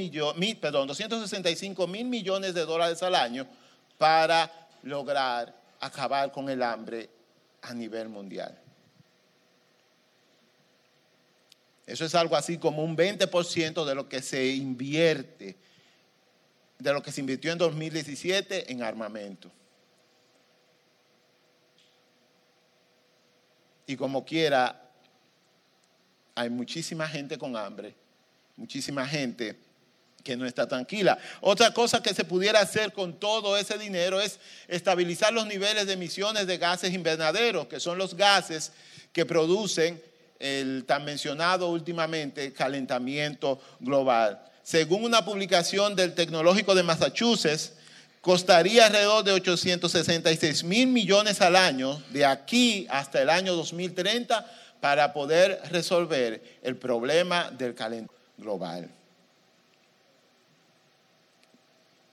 perdón, 0.61 0.89
265 0.89 1.87
mil 1.87 2.07
millones 2.07 2.53
de 2.53 2.65
dólares 2.65 3.01
al 3.05 3.15
año 3.15 3.47
para 3.97 4.51
lograr 4.83 5.55
acabar 5.79 6.33
con 6.33 6.49
el 6.49 6.65
hambre 6.65 7.09
a 7.63 7.73
nivel 7.75 8.09
mundial. 8.09 8.59
Eso 11.87 12.05
es 12.05 12.15
algo 12.17 12.35
así 12.35 12.59
como 12.59 12.83
un 12.83 12.97
20% 12.97 13.85
de 13.85 13.95
lo 13.95 14.09
que 14.09 14.21
se 14.21 14.47
invierte, 14.49 15.57
de 16.79 16.93
lo 16.93 17.03
que 17.03 17.13
se 17.13 17.21
invirtió 17.21 17.53
en 17.53 17.59
2017 17.59 18.71
en 18.73 18.83
armamento. 18.83 19.51
Y 23.87 23.97
como 23.97 24.25
quiera, 24.25 24.81
hay 26.35 26.51
muchísima 26.51 27.09
gente 27.09 27.39
con 27.39 27.57
hambre, 27.57 27.95
muchísima 28.57 29.07
gente 29.07 29.59
que 30.23 30.37
no 30.37 30.47
está 30.47 30.69
tranquila. 30.69 31.19
Otra 31.41 31.73
cosa 31.73 32.03
que 32.03 32.13
se 32.13 32.25
pudiera 32.25 32.61
hacer 32.61 32.93
con 32.93 33.19
todo 33.19 33.57
ese 33.57 33.79
dinero 33.79 34.21
es 34.21 34.39
estabilizar 34.69 35.33
los 35.33 35.47
niveles 35.47 35.87
de 35.87 35.95
emisiones 35.95 36.47
de 36.47 36.59
gases 36.59 36.93
invernaderos, 36.93 37.67
que 37.67 37.81
son 37.81 37.99
los 37.99 38.15
gases 38.15 38.73
que 39.13 39.25
producen 39.25 40.03
el 40.39 40.85
tan 40.87 41.05
mencionado 41.05 41.71
últimamente 41.71 42.53
calentamiento 42.53 43.61
global. 43.81 44.48
Según 44.69 45.03
una 45.03 45.25
publicación 45.25 45.97
del 45.97 46.15
Tecnológico 46.15 46.75
de 46.75 46.83
Massachusetts, 46.83 47.73
costaría 48.21 48.85
alrededor 48.85 49.25
de 49.25 49.33
866 49.33 50.63
mil 50.63 50.89
millones 50.89 51.41
al 51.41 51.57
año 51.57 52.03
de 52.11 52.27
aquí 52.27 52.87
hasta 52.91 53.23
el 53.23 53.31
año 53.31 53.55
2030 53.55 54.47
para 54.83 55.15
poder 55.15 55.59
resolver 55.71 56.59
el 56.63 56.77
problema 56.77 57.51
del 57.51 57.75
calentamiento 57.75 58.13
global. 58.37 58.91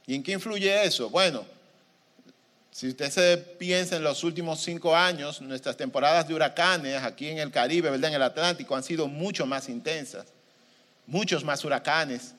¿Y 0.07 0.15
en 0.15 0.23
qué 0.23 0.31
influye 0.31 0.85
eso? 0.85 1.09
Bueno, 1.09 1.43
si 2.71 2.87
usted 2.87 3.11
se 3.11 3.35
piensa 3.35 3.97
en 3.97 4.03
los 4.05 4.23
últimos 4.23 4.61
cinco 4.61 4.95
años, 4.95 5.41
nuestras 5.41 5.75
temporadas 5.75 6.25
de 6.25 6.33
huracanes 6.33 7.03
aquí 7.03 7.27
en 7.27 7.39
el 7.39 7.51
Caribe, 7.51 7.89
¿verdad? 7.89 8.11
en 8.11 8.15
el 8.15 8.23
Atlántico, 8.23 8.77
han 8.77 8.83
sido 8.83 9.09
mucho 9.09 9.45
más 9.45 9.67
intensas, 9.67 10.27
muchos 11.05 11.43
más 11.43 11.65
huracanes. 11.65 12.33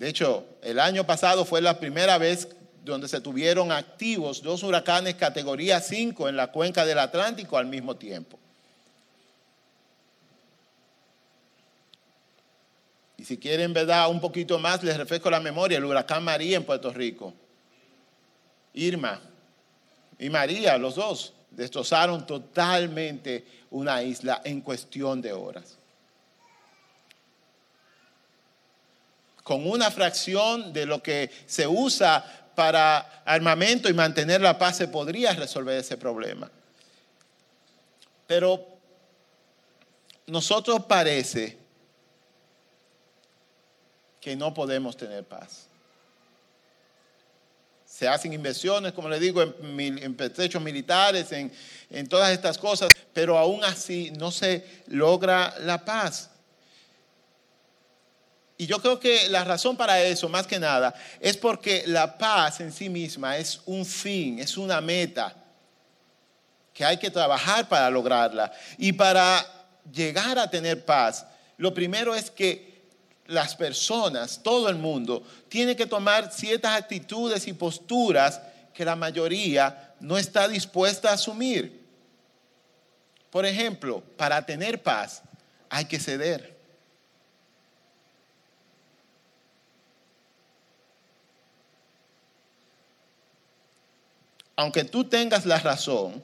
De 0.00 0.08
hecho, 0.08 0.46
el 0.62 0.80
año 0.80 1.04
pasado 1.04 1.44
fue 1.44 1.60
la 1.60 1.78
primera 1.78 2.16
vez 2.16 2.48
donde 2.82 3.06
se 3.06 3.20
tuvieron 3.20 3.70
activos 3.70 4.42
dos 4.42 4.62
huracanes 4.62 5.16
categoría 5.16 5.78
5 5.78 6.26
en 6.26 6.36
la 6.36 6.46
cuenca 6.46 6.86
del 6.86 6.98
Atlántico 6.98 7.58
al 7.58 7.66
mismo 7.66 7.94
tiempo. 7.94 8.38
Y 13.18 13.26
si 13.26 13.36
quieren, 13.36 13.74
¿verdad? 13.74 14.08
Un 14.10 14.22
poquito 14.22 14.58
más, 14.58 14.82
les 14.82 14.96
refresco 14.96 15.30
la 15.30 15.38
memoria, 15.38 15.76
el 15.76 15.84
huracán 15.84 16.24
María 16.24 16.56
en 16.56 16.64
Puerto 16.64 16.90
Rico 16.90 17.34
Irma 18.72 19.20
y 20.18 20.30
María, 20.30 20.78
los 20.78 20.94
dos, 20.94 21.34
destrozaron 21.50 22.26
totalmente 22.26 23.44
una 23.70 24.02
isla 24.02 24.40
en 24.44 24.62
cuestión 24.62 25.20
de 25.20 25.34
horas. 25.34 25.79
Con 29.50 29.68
una 29.68 29.90
fracción 29.90 30.72
de 30.72 30.86
lo 30.86 31.02
que 31.02 31.28
se 31.44 31.66
usa 31.66 32.52
para 32.54 33.24
armamento 33.24 33.88
y 33.88 33.92
mantener 33.92 34.40
la 34.40 34.56
paz 34.56 34.76
se 34.76 34.86
podría 34.86 35.32
resolver 35.32 35.76
ese 35.76 35.96
problema. 35.96 36.48
Pero 38.28 38.64
nosotros 40.28 40.84
parece 40.84 41.58
que 44.20 44.36
no 44.36 44.54
podemos 44.54 44.96
tener 44.96 45.24
paz 45.24 45.66
se 47.84 48.06
hacen 48.06 48.32
inversiones, 48.32 48.92
como 48.92 49.08
le 49.08 49.18
digo, 49.18 49.42
en, 49.42 49.52
en 49.98 50.62
militares, 50.62 51.32
en, 51.32 51.50
en 51.90 52.08
todas 52.08 52.30
estas 52.30 52.56
cosas, 52.56 52.88
pero 53.12 53.36
aún 53.36 53.64
así 53.64 54.12
no 54.12 54.30
se 54.30 54.64
logra 54.86 55.56
la 55.58 55.84
paz. 55.84 56.29
Y 58.60 58.66
yo 58.66 58.78
creo 58.78 59.00
que 59.00 59.26
la 59.30 59.42
razón 59.42 59.74
para 59.74 60.02
eso, 60.02 60.28
más 60.28 60.46
que 60.46 60.58
nada, 60.58 60.94
es 61.18 61.34
porque 61.38 61.82
la 61.86 62.18
paz 62.18 62.60
en 62.60 62.70
sí 62.70 62.90
misma 62.90 63.38
es 63.38 63.62
un 63.64 63.86
fin, 63.86 64.38
es 64.38 64.58
una 64.58 64.82
meta 64.82 65.34
que 66.74 66.84
hay 66.84 66.98
que 66.98 67.10
trabajar 67.10 67.70
para 67.70 67.88
lograrla. 67.88 68.52
Y 68.76 68.92
para 68.92 69.46
llegar 69.90 70.38
a 70.38 70.50
tener 70.50 70.84
paz, 70.84 71.24
lo 71.56 71.72
primero 71.72 72.14
es 72.14 72.30
que 72.30 72.82
las 73.28 73.56
personas, 73.56 74.42
todo 74.42 74.68
el 74.68 74.76
mundo, 74.76 75.22
tiene 75.48 75.74
que 75.74 75.86
tomar 75.86 76.30
ciertas 76.30 76.76
actitudes 76.76 77.46
y 77.46 77.54
posturas 77.54 78.42
que 78.74 78.84
la 78.84 78.94
mayoría 78.94 79.94
no 80.00 80.18
está 80.18 80.46
dispuesta 80.46 81.08
a 81.08 81.14
asumir. 81.14 81.82
Por 83.30 83.46
ejemplo, 83.46 84.02
para 84.18 84.44
tener 84.44 84.82
paz 84.82 85.22
hay 85.70 85.86
que 85.86 85.98
ceder. 85.98 86.59
Aunque 94.60 94.84
tú 94.84 95.04
tengas 95.04 95.46
la 95.46 95.58
razón, 95.58 96.22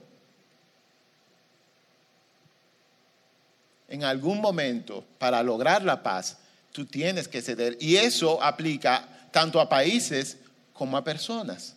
en 3.88 4.05
algún 4.05 4.43
momento, 4.43 5.02
para 5.16 5.43
lograr 5.43 5.83
la 5.83 6.02
paz, 6.02 6.37
tú 6.71 6.85
tienes 6.85 7.28
que 7.28 7.40
ceder. 7.40 7.78
Y 7.81 7.97
eso 7.97 8.43
aplica 8.43 9.09
tanto 9.33 9.59
a 9.59 9.71
países 9.71 10.37
como 10.75 10.99
a 10.99 11.02
personas. 11.02 11.76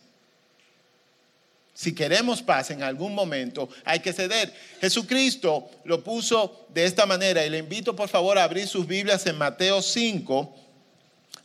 Si 1.72 1.94
queremos 1.94 2.42
paz 2.42 2.70
en 2.70 2.82
algún 2.82 3.14
momento, 3.14 3.70
hay 3.86 4.00
que 4.00 4.12
ceder. 4.12 4.54
Jesucristo 4.82 5.70
lo 5.84 6.04
puso 6.04 6.66
de 6.68 6.84
esta 6.84 7.06
manera 7.06 7.42
y 7.42 7.48
le 7.48 7.56
invito 7.56 7.96
por 7.96 8.10
favor 8.10 8.36
a 8.36 8.44
abrir 8.44 8.68
sus 8.68 8.86
Biblias 8.86 9.24
en 9.24 9.38
Mateo 9.38 9.80
5, 9.80 10.54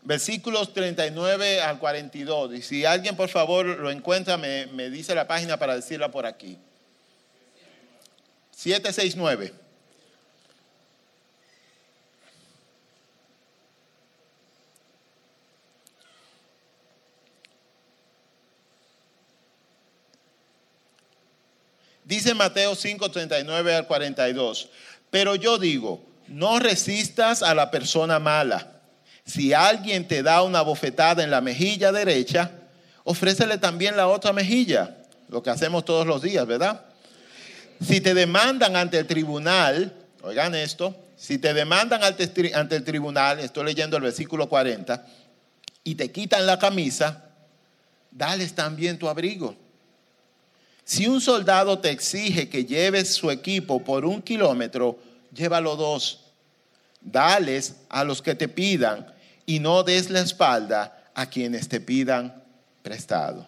versículos 0.05 0.71
39 0.73 1.61
al 1.61 1.79
42. 1.79 2.53
Y 2.53 2.61
si 2.61 2.85
alguien 2.85 3.15
por 3.15 3.27
favor 3.27 3.65
lo 3.65 3.91
encuentra, 3.91 4.37
me, 4.37 4.89
dice 4.89 5.13
la 5.13 5.27
página 5.27 5.57
para 5.57 5.75
decirla 5.75 6.11
por 6.11 6.25
aquí. 6.25 6.57
769. 8.51 9.53
Dice 22.05 22.35
Mateo 22.35 22.75
5, 22.75 23.09
39 23.09 23.75
al 23.75 23.87
42. 23.87 24.69
Pero 25.09 25.33
yo 25.33 25.57
digo, 25.57 26.05
no 26.27 26.59
resistas 26.59 27.41
a 27.41 27.55
la 27.55 27.71
persona 27.71 28.19
mala. 28.19 28.74
Si 29.25 29.53
alguien 29.53 30.07
te 30.07 30.21
da 30.21 30.43
una 30.43 30.61
bofetada 30.61 31.23
en 31.23 31.31
la 31.31 31.41
mejilla 31.41 31.91
derecha, 31.91 32.51
ofrécele 33.03 33.57
también 33.57 33.97
la 33.97 34.07
otra 34.07 34.33
mejilla. 34.33 34.97
Lo 35.29 35.41
que 35.41 35.49
hacemos 35.49 35.83
todos 35.85 36.05
los 36.05 36.21
días, 36.21 36.45
¿verdad? 36.45 36.85
si 37.81 38.01
te 38.01 38.13
demandan 38.13 38.75
ante 38.75 38.99
el 38.99 39.07
tribunal, 39.07 39.93
oigan 40.21 40.55
esto, 40.55 40.95
si 41.17 41.37
te 41.37 41.53
demandan 41.53 42.03
ante 42.03 42.75
el 42.75 42.83
tribunal, 42.83 43.39
estoy 43.39 43.65
leyendo 43.65 43.97
el 43.97 44.03
versículo 44.03 44.47
40, 44.47 45.05
y 45.83 45.95
te 45.95 46.11
quitan 46.11 46.45
la 46.45 46.57
camisa, 46.57 47.29
dales 48.11 48.53
también 48.53 48.97
tu 48.97 49.07
abrigo. 49.07 49.55
Si 50.83 51.07
un 51.07 51.19
soldado 51.19 51.79
te 51.79 51.89
exige 51.89 52.47
que 52.47 52.65
lleves 52.65 53.13
su 53.13 53.31
equipo 53.31 53.83
por 53.83 54.05
un 54.05 54.21
kilómetro, 54.21 54.99
llévalo 55.33 55.75
dos. 55.75 56.21
Dales 57.01 57.75
a 57.89 58.03
los 58.03 58.21
que 58.21 58.35
te 58.35 58.47
pidan 58.47 59.05
y 59.45 59.59
no 59.59 59.83
des 59.83 60.09
la 60.09 60.21
espalda 60.21 61.11
a 61.13 61.27
quienes 61.27 61.69
te 61.69 61.79
pidan 61.79 62.43
prestado. 62.81 63.45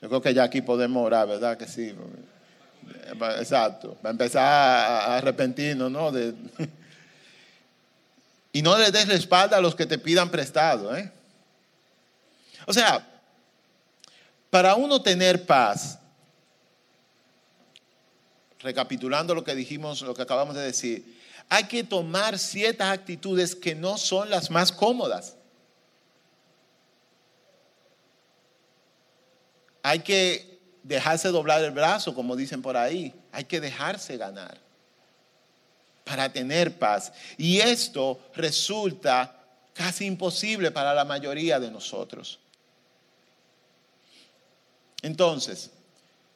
Yo 0.00 0.08
creo 0.08 0.22
que 0.22 0.34
ya 0.34 0.44
aquí 0.44 0.60
podemos 0.60 1.04
orar, 1.04 1.26
¿verdad? 1.26 1.56
Que 1.56 1.66
sí. 1.66 1.94
Exacto. 3.38 3.96
Va 4.04 4.10
a 4.10 4.12
empezar 4.12 4.44
a 4.44 5.16
arrepentirnos, 5.16 5.90
¿no? 5.90 6.10
y 8.52 8.62
no 8.62 8.78
le 8.78 8.90
des 8.90 9.08
la 9.08 9.14
espalda 9.14 9.56
a 9.56 9.60
los 9.60 9.74
que 9.74 9.86
te 9.86 9.98
pidan 9.98 10.30
prestado, 10.30 10.96
¿eh? 10.96 11.10
O 12.66 12.72
sea, 12.72 13.06
para 14.50 14.74
uno 14.74 15.02
tener 15.02 15.44
paz, 15.44 15.98
recapitulando 18.60 19.34
lo 19.34 19.44
que 19.44 19.54
dijimos, 19.54 20.00
lo 20.02 20.14
que 20.14 20.22
acabamos 20.22 20.54
de 20.54 20.62
decir, 20.62 21.13
hay 21.48 21.64
que 21.64 21.84
tomar 21.84 22.38
ciertas 22.38 22.88
actitudes 22.88 23.54
que 23.54 23.74
no 23.74 23.96
son 23.98 24.30
las 24.30 24.50
más 24.50 24.72
cómodas. 24.72 25.36
Hay 29.82 30.00
que 30.00 30.60
dejarse 30.82 31.28
doblar 31.28 31.62
el 31.62 31.70
brazo, 31.70 32.14
como 32.14 32.36
dicen 32.36 32.62
por 32.62 32.76
ahí. 32.76 33.14
Hay 33.32 33.44
que 33.44 33.60
dejarse 33.60 34.16
ganar 34.16 34.58
para 36.04 36.32
tener 36.32 36.78
paz. 36.78 37.12
Y 37.36 37.58
esto 37.60 38.20
resulta 38.34 39.40
casi 39.72 40.06
imposible 40.06 40.70
para 40.70 40.94
la 40.94 41.04
mayoría 41.04 41.58
de 41.58 41.70
nosotros. 41.70 42.38
Entonces, 45.02 45.70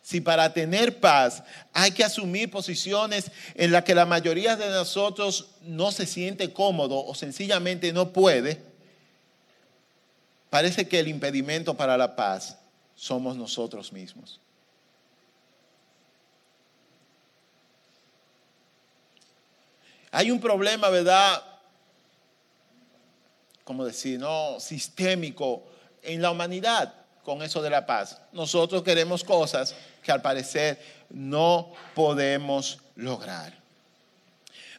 si 0.09 0.23
para 0.23 0.55
tener 0.55 1.01
paz 1.01 1.43
hay 1.75 1.91
que 1.91 2.03
asumir 2.03 2.51
posiciones 2.51 3.31
en 3.55 3.71
las 3.71 3.85
que 3.85 3.95
la 3.95 4.07
mayoría 4.07 4.57
de 4.57 4.71
nosotros 4.71 5.51
no 5.61 5.93
se 5.93 6.07
siente 6.07 6.51
cómodo 6.51 7.05
o 7.05 7.15
sencillamente 7.15 7.93
no 7.93 8.11
puede, 8.11 8.59
parece 10.49 10.89
que 10.89 10.99
el 10.99 11.09
impedimento 11.09 11.75
para 11.75 11.99
la 11.99 12.17
paz 12.17 12.57
somos 12.95 13.37
nosotros 13.37 13.93
mismos. 13.93 14.41
Hay 20.11 20.31
un 20.31 20.41
problema, 20.41 20.89
¿verdad? 20.89 21.45
¿Cómo 23.63 23.85
decir? 23.85 24.19
No, 24.19 24.59
sistémico 24.59 25.65
en 26.01 26.23
la 26.23 26.31
humanidad 26.31 26.98
con 27.29 27.43
eso 27.43 27.61
de 27.61 27.69
la 27.69 27.85
paz. 27.85 28.17
Nosotros 28.33 28.83
queremos 28.83 29.23
cosas 29.23 29.75
que 30.03 30.11
al 30.11 30.23
parecer 30.23 30.81
no 31.11 31.75
podemos 31.95 32.79
lograr. 32.97 33.53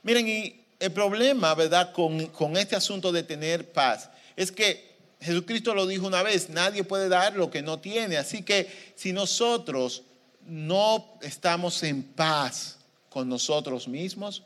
Miren, 0.02 0.28
y 0.28 0.60
el 0.80 0.92
problema, 0.92 1.54
¿verdad?, 1.54 1.94
con, 1.94 2.26
con 2.30 2.58
este 2.58 2.76
asunto 2.76 3.12
de 3.12 3.22
tener 3.22 3.72
paz 3.72 4.10
es 4.36 4.52
que 4.52 4.96
Jesucristo 5.22 5.76
lo 5.76 5.86
dijo 5.86 6.08
una 6.08 6.24
vez, 6.24 6.50
nadie 6.50 6.84
puede 6.84 7.08
dar 7.08 7.36
lo 7.36 7.52
que 7.52 7.62
no 7.62 7.78
tiene. 7.78 8.18
Así 8.18 8.42
que 8.42 8.68
si 8.96 9.14
nosotros 9.14 10.02
no 10.48 11.06
estamos 11.22 11.84
en 11.84 12.02
paz 12.02 12.80
con 13.12 13.30
nosotros 13.30 13.88
mismos, 13.88 14.42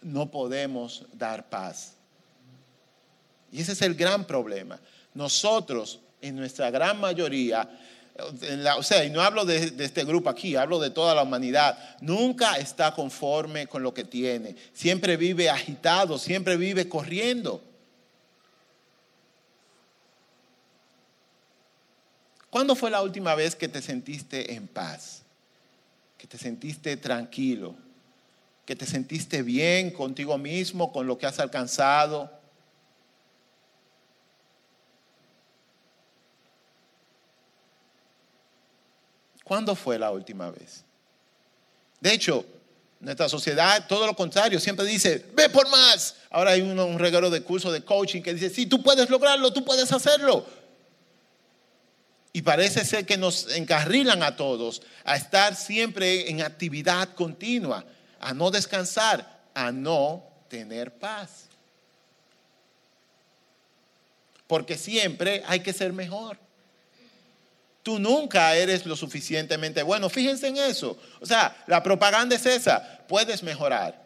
no 0.00 0.28
podemos 0.28 1.04
dar 1.12 1.48
paz. 1.48 1.92
Y 3.52 3.60
ese 3.60 3.74
es 3.74 3.82
el 3.82 3.94
gran 3.94 4.24
problema. 4.24 4.80
Nosotros 5.14 6.00
en 6.22 6.36
nuestra 6.36 6.70
gran 6.70 6.98
mayoría, 7.00 7.68
o 8.76 8.82
sea, 8.82 9.04
y 9.04 9.10
no 9.10 9.20
hablo 9.20 9.44
de, 9.44 9.70
de, 9.70 9.84
este 9.84 10.04
grupo 10.04 10.28
aquí, 10.28 10.54
hablo 10.56 10.78
de 10.78 10.90
toda 10.90 11.14
la 11.14 11.22
humanidad, 11.22 11.78
nunca 12.00 12.56
está 12.56 12.94
conforme 12.94 13.66
con 13.66 13.82
lo 13.82 13.92
que 13.92 14.04
tiene, 14.04 14.54
siempre 14.72 15.16
vive 15.16 15.50
agitado, 15.50 16.18
siempre 16.18 16.56
vive 16.56 16.88
corriendo. 16.88 17.62
¿Cuándo 22.50 22.74
fue 22.74 22.90
la 22.90 23.00
última 23.00 23.34
vez 23.34 23.56
que 23.56 23.66
te 23.66 23.80
sentiste 23.80 24.52
en 24.52 24.68
paz? 24.68 25.22
Que 26.18 26.26
te 26.26 26.36
sentiste 26.36 26.98
tranquilo, 26.98 27.74
que 28.66 28.76
te 28.76 28.84
sentiste 28.84 29.42
bien 29.42 29.90
contigo 29.90 30.36
mismo, 30.36 30.92
con 30.92 31.06
lo 31.06 31.16
que 31.16 31.24
has 31.24 31.38
alcanzado 31.38 32.41
¿Cuándo 39.52 39.76
fue 39.76 39.98
la 39.98 40.10
última 40.10 40.50
vez? 40.50 40.82
De 42.00 42.14
hecho, 42.14 42.42
nuestra 43.00 43.28
sociedad, 43.28 43.86
todo 43.86 44.06
lo 44.06 44.16
contrario, 44.16 44.58
siempre 44.58 44.86
dice, 44.86 45.26
ve 45.34 45.50
por 45.50 45.68
más. 45.68 46.14
Ahora 46.30 46.52
hay 46.52 46.62
un 46.62 46.98
regalo 46.98 47.28
de 47.28 47.42
curso 47.42 47.70
de 47.70 47.84
coaching 47.84 48.22
que 48.22 48.32
dice, 48.32 48.48
sí, 48.48 48.64
tú 48.64 48.82
puedes 48.82 49.10
lograrlo, 49.10 49.52
tú 49.52 49.62
puedes 49.62 49.92
hacerlo. 49.92 50.46
Y 52.32 52.40
parece 52.40 52.82
ser 52.86 53.04
que 53.04 53.18
nos 53.18 53.54
encarrilan 53.54 54.22
a 54.22 54.36
todos 54.36 54.80
a 55.04 55.16
estar 55.16 55.54
siempre 55.54 56.30
en 56.30 56.40
actividad 56.40 57.10
continua, 57.14 57.84
a 58.20 58.32
no 58.32 58.50
descansar, 58.50 59.42
a 59.52 59.70
no 59.70 60.24
tener 60.48 60.94
paz. 60.94 61.44
Porque 64.46 64.78
siempre 64.78 65.42
hay 65.46 65.60
que 65.60 65.74
ser 65.74 65.92
mejor. 65.92 66.38
Tú 67.82 67.98
nunca 67.98 68.54
eres 68.54 68.86
lo 68.86 68.94
suficientemente 68.94 69.82
bueno. 69.82 70.08
Fíjense 70.08 70.46
en 70.46 70.56
eso. 70.56 70.96
O 71.20 71.26
sea, 71.26 71.64
la 71.66 71.82
propaganda 71.82 72.36
es 72.36 72.46
esa. 72.46 73.04
Puedes 73.08 73.42
mejorar. 73.42 74.00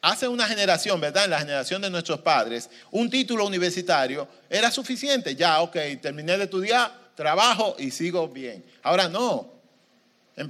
Hace 0.00 0.26
una 0.26 0.46
generación, 0.48 1.00
¿verdad? 1.00 1.26
En 1.26 1.30
la 1.30 1.38
generación 1.38 1.80
de 1.80 1.88
nuestros 1.88 2.20
padres, 2.20 2.68
un 2.90 3.08
título 3.08 3.46
universitario 3.46 4.26
era 4.50 4.68
suficiente. 4.72 5.36
Ya, 5.36 5.60
ok, 5.60 5.76
terminé 6.00 6.36
de 6.36 6.44
estudiar, 6.44 6.92
trabajo 7.14 7.76
y 7.78 7.92
sigo 7.92 8.26
bien. 8.26 8.64
Ahora 8.82 9.08
no. 9.08 9.52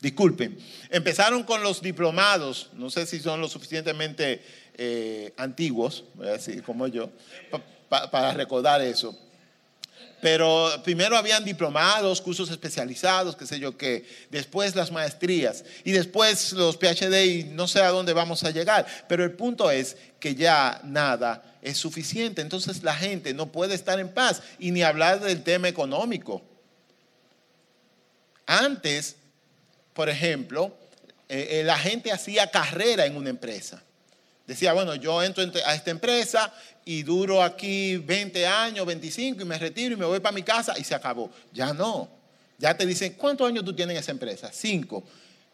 Disculpen. 0.00 0.58
Empezaron 0.88 1.42
con 1.42 1.62
los 1.62 1.82
diplomados. 1.82 2.70
No 2.72 2.88
sé 2.88 3.04
si 3.04 3.20
son 3.20 3.38
lo 3.38 3.48
suficientemente 3.48 4.42
eh, 4.78 5.34
antiguos, 5.36 6.04
voy 6.14 6.28
a 6.28 6.32
decir, 6.32 6.62
como 6.62 6.86
yo 6.86 7.10
para 8.10 8.32
recordar 8.32 8.80
eso. 8.80 9.16
Pero 10.22 10.70
primero 10.84 11.16
habían 11.16 11.44
diplomados, 11.44 12.20
cursos 12.20 12.48
especializados, 12.48 13.34
qué 13.34 13.44
sé 13.44 13.58
yo 13.58 13.76
qué, 13.76 14.06
después 14.30 14.76
las 14.76 14.92
maestrías 14.92 15.64
y 15.82 15.90
después 15.90 16.52
los 16.52 16.76
PhD 16.76 17.24
y 17.24 17.44
no 17.44 17.66
sé 17.66 17.80
a 17.80 17.88
dónde 17.88 18.12
vamos 18.12 18.44
a 18.44 18.52
llegar. 18.52 18.86
Pero 19.08 19.24
el 19.24 19.32
punto 19.32 19.68
es 19.68 19.96
que 20.20 20.36
ya 20.36 20.80
nada 20.84 21.42
es 21.60 21.76
suficiente. 21.76 22.40
Entonces 22.40 22.84
la 22.84 22.94
gente 22.94 23.34
no 23.34 23.50
puede 23.50 23.74
estar 23.74 23.98
en 23.98 24.10
paz 24.10 24.42
y 24.60 24.70
ni 24.70 24.84
hablar 24.84 25.18
del 25.18 25.42
tema 25.42 25.66
económico. 25.66 26.40
Antes, 28.46 29.16
por 29.92 30.08
ejemplo, 30.08 30.72
eh, 31.28 31.48
eh, 31.50 31.64
la 31.64 31.78
gente 31.78 32.12
hacía 32.12 32.48
carrera 32.48 33.06
en 33.06 33.16
una 33.16 33.30
empresa. 33.30 33.82
Decía, 34.46 34.72
bueno, 34.72 34.94
yo 34.94 35.22
entro 35.22 35.44
a 35.64 35.74
esta 35.74 35.90
empresa 35.90 36.52
y 36.84 37.02
duro 37.02 37.42
aquí 37.42 37.96
20 37.96 38.46
años, 38.46 38.84
25 38.84 39.42
y 39.42 39.44
me 39.44 39.58
retiro 39.58 39.94
y 39.94 39.96
me 39.96 40.04
voy 40.04 40.20
para 40.20 40.34
mi 40.34 40.42
casa 40.42 40.78
y 40.78 40.84
se 40.84 40.94
acabó. 40.94 41.30
Ya 41.52 41.72
no. 41.72 42.08
Ya 42.58 42.76
te 42.76 42.86
dicen, 42.86 43.14
¿cuántos 43.14 43.48
años 43.48 43.64
tú 43.64 43.74
tienes 43.74 43.94
en 43.94 44.00
esa 44.00 44.12
empresa? 44.12 44.50
Cinco. 44.52 45.02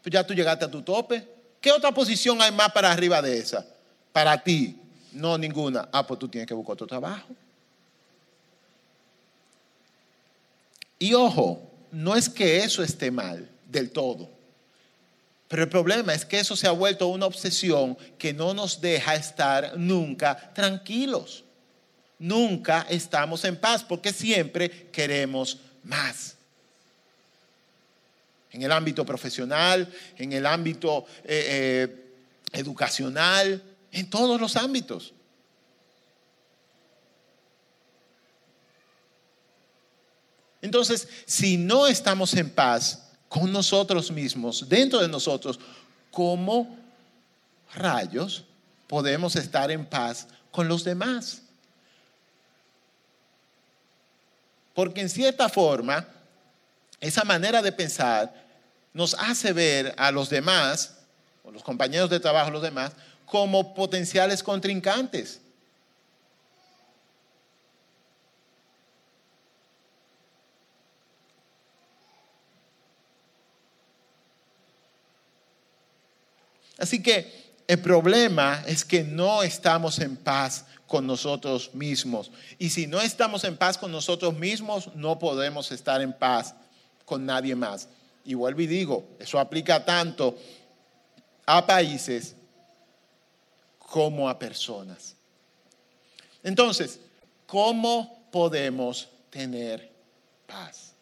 Pues 0.03 0.12
ya 0.12 0.27
tú 0.27 0.35
llegaste 0.35 0.64
a 0.64 0.71
tu 0.71 0.83
tope. 0.83 1.27
¿Qué 1.61 1.73
otra 1.73 1.93
posición 1.93 2.41
hay 2.41 2.53
más 2.53 2.71
para 2.73 2.93
arriba 2.93 3.21
de 3.21 3.38
esa? 3.38 3.67
Para 4.12 4.43
ti. 4.43 4.77
No, 5.12 5.37
ninguna. 5.37 5.88
Ah, 5.93 6.07
pues 6.07 6.19
tú 6.19 6.29
tienes 6.29 6.47
que 6.47 6.55
buscar 6.55 6.75
otro 6.75 6.87
trabajo. 6.87 7.29
Y 10.99 11.14
ojo, 11.14 11.62
no 11.93 12.17
es 12.17 12.29
que 12.29 12.59
eso 12.59 12.83
esté 12.83 13.11
mal 13.11 13.49
del 13.67 13.91
todo. 13.91 14.38
Pero 15.48 15.62
el 15.62 15.68
problema 15.70 16.12
es 16.12 16.26
que 16.26 16.38
eso 16.38 16.54
se 16.54 16.66
ha 16.66 16.72
vuelto 16.72 17.08
una 17.08 17.26
obsesión 17.26 17.96
que 18.18 18.34
no 18.34 18.52
nos 18.52 18.80
deja 18.82 19.14
estar 19.14 19.78
nunca 19.78 20.52
tranquilos. 20.54 21.42
Nunca 22.18 22.87
estamos 22.90 23.44
en 23.44 23.56
paz 23.56 23.82
porque 23.82 24.12
siempre 24.12 24.88
queremos 24.92 25.58
más. 25.84 26.37
En 28.50 28.62
el 28.62 28.72
ámbito 28.72 29.06
profesional, 29.06 29.90
en 30.18 30.32
el 30.32 30.44
ámbito 30.44 31.06
eh, 31.24 31.46
eh, 31.48 32.12
educacional, 32.52 33.62
en 33.90 34.11
todos 34.11 34.38
los 34.38 34.54
ámbitos. 34.56 35.14
Entonces, 40.61 41.08
si 41.24 41.56
no 41.56 41.87
estamos 41.87 42.34
en 42.34 42.50
paz 42.50 43.08
con 43.29 43.53
nosotros 43.53 44.11
mismos, 44.11 44.69
dentro 44.69 45.01
de 45.01 45.09
nosotros, 45.09 45.59
¿cómo 46.11 46.77
rayos 47.75 48.45
podemos 48.87 49.37
estar 49.37 49.71
en 49.71 49.85
paz 49.85 50.27
con 50.51 50.67
los 50.69 50.85
demás? 50.85 51.43
Porque 54.75 55.01
en 55.01 55.09
cierta 55.09 55.49
forma, 55.49 56.07
esa 57.01 57.25
manera 57.25 57.61
de 57.62 57.73
pensar 57.73 58.33
nos 58.93 59.14
hace 59.14 59.53
ver 59.53 59.95
a 59.99 60.11
los 60.11 60.31
demás, 60.31 60.95
o 61.45 61.51
los 61.51 61.62
compañeros 61.62 62.11
de 62.11 62.21
trabajo, 62.21 62.51
los 62.51 62.62
demás, 62.62 62.93
como 63.27 63.75
potenciales 63.75 64.43
contrincantes. 64.43 65.41
Así 76.79 77.03
que 77.03 77.53
el 77.67 77.81
problema 77.81 78.62
es 78.67 78.85
que 78.85 79.03
no 79.03 79.43
estamos 79.43 79.99
en 79.99 80.17
paz 80.17 80.64
con 80.87 81.07
nosotros 81.07 81.75
mismos. 81.75 82.31
Y 82.59 82.71
si 82.71 82.87
no 82.87 83.01
estamos 83.01 83.45
en 83.45 83.57
paz 83.57 83.77
con 83.77 83.93
nosotros 83.93 84.35
mismos, 84.35 84.88
no 84.95 85.19
podemos 85.19 85.71
estar 85.71 86.01
en 86.01 86.12
paz 86.14 86.55
con 87.05 87.27
nadie 87.27 87.55
más. 87.55 87.88
Y 88.25 88.35
vuelvo 88.35 88.62
y 88.62 88.67
digo, 88.67 89.07
eso 89.19 89.38
aplica 89.38 89.85
tanto 89.85 90.38
a 91.45 91.67
países 91.67 92.35
como 93.79 94.29
a 94.29 94.38
personas. 94.38 95.14
Entonces, 96.43 97.01
¿cómo 97.47 98.29
podemos 98.31 99.09
tener 99.31 99.91
paz? 100.47 100.93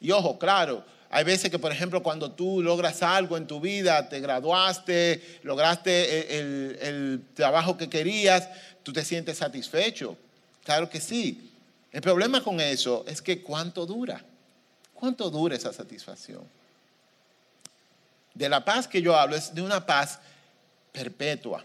Y 0.00 0.10
ojo, 0.10 0.38
claro, 0.38 0.84
hay 1.10 1.24
veces 1.24 1.50
que, 1.50 1.58
por 1.58 1.72
ejemplo, 1.72 2.02
cuando 2.02 2.32
tú 2.32 2.62
logras 2.62 3.02
algo 3.02 3.36
en 3.36 3.46
tu 3.46 3.60
vida, 3.60 4.08
te 4.08 4.20
graduaste, 4.20 5.40
lograste 5.42 6.38
el, 6.38 6.78
el, 6.80 7.22
trabajo 7.34 7.76
que 7.76 7.88
querías, 7.88 8.48
tú 8.82 8.92
te 8.92 9.04
sientes 9.04 9.38
satisfecho. 9.38 10.16
Claro 10.64 10.90
que 10.90 11.00
sí. 11.00 11.52
El 11.92 12.00
problema 12.00 12.42
con 12.42 12.60
eso 12.60 13.04
es 13.06 13.22
que 13.22 13.42
cuánto 13.42 13.86
dura. 13.86 14.22
¿Cuánto 14.92 15.30
dura 15.30 15.54
esa 15.54 15.72
satisfacción? 15.72 16.42
De 18.34 18.48
la 18.48 18.64
paz 18.64 18.88
que 18.88 19.00
yo 19.00 19.16
hablo 19.16 19.36
es 19.36 19.54
de 19.54 19.62
una 19.62 19.86
paz 19.86 20.18
perpetua, 20.92 21.64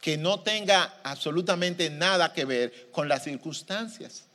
que 0.00 0.16
no 0.16 0.40
tenga 0.40 1.00
absolutamente 1.02 1.90
nada 1.90 2.32
que 2.32 2.44
ver 2.44 2.90
con 2.92 3.08
las 3.08 3.24
circunstancias. 3.24 4.27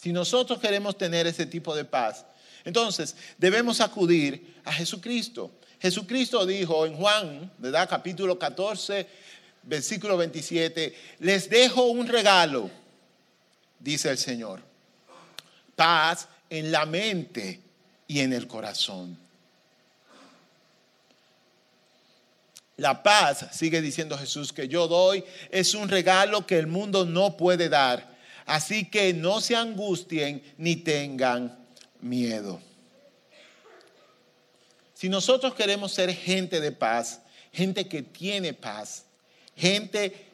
Si 0.00 0.12
nosotros 0.12 0.58
queremos 0.58 0.96
tener 0.96 1.26
ese 1.26 1.44
tipo 1.44 1.76
de 1.76 1.84
paz, 1.84 2.24
entonces 2.64 3.14
debemos 3.36 3.82
acudir 3.82 4.56
a 4.64 4.72
Jesucristo. 4.72 5.50
Jesucristo 5.78 6.46
dijo 6.46 6.86
en 6.86 6.96
Juan, 6.96 7.52
¿verdad? 7.58 7.86
Capítulo 7.86 8.38
14, 8.38 9.06
versículo 9.62 10.16
27, 10.16 10.96
les 11.18 11.50
dejo 11.50 11.84
un 11.84 12.06
regalo, 12.06 12.70
dice 13.78 14.08
el 14.08 14.16
Señor. 14.16 14.62
Paz 15.76 16.28
en 16.48 16.72
la 16.72 16.86
mente 16.86 17.60
y 18.08 18.20
en 18.20 18.32
el 18.32 18.46
corazón. 18.46 19.18
La 22.78 23.02
paz, 23.02 23.48
sigue 23.52 23.82
diciendo 23.82 24.16
Jesús, 24.16 24.50
que 24.50 24.66
yo 24.66 24.88
doy, 24.88 25.22
es 25.50 25.74
un 25.74 25.90
regalo 25.90 26.46
que 26.46 26.58
el 26.58 26.68
mundo 26.68 27.04
no 27.04 27.36
puede 27.36 27.68
dar. 27.68 28.18
Así 28.50 28.86
que 28.86 29.14
no 29.14 29.40
se 29.40 29.54
angustien 29.54 30.42
ni 30.58 30.74
tengan 30.74 31.56
miedo. 32.00 32.60
Si 34.92 35.08
nosotros 35.08 35.54
queremos 35.54 35.92
ser 35.92 36.12
gente 36.12 36.60
de 36.60 36.72
paz, 36.72 37.20
gente 37.52 37.86
que 37.86 38.02
tiene 38.02 38.52
paz, 38.52 39.04
gente 39.54 40.32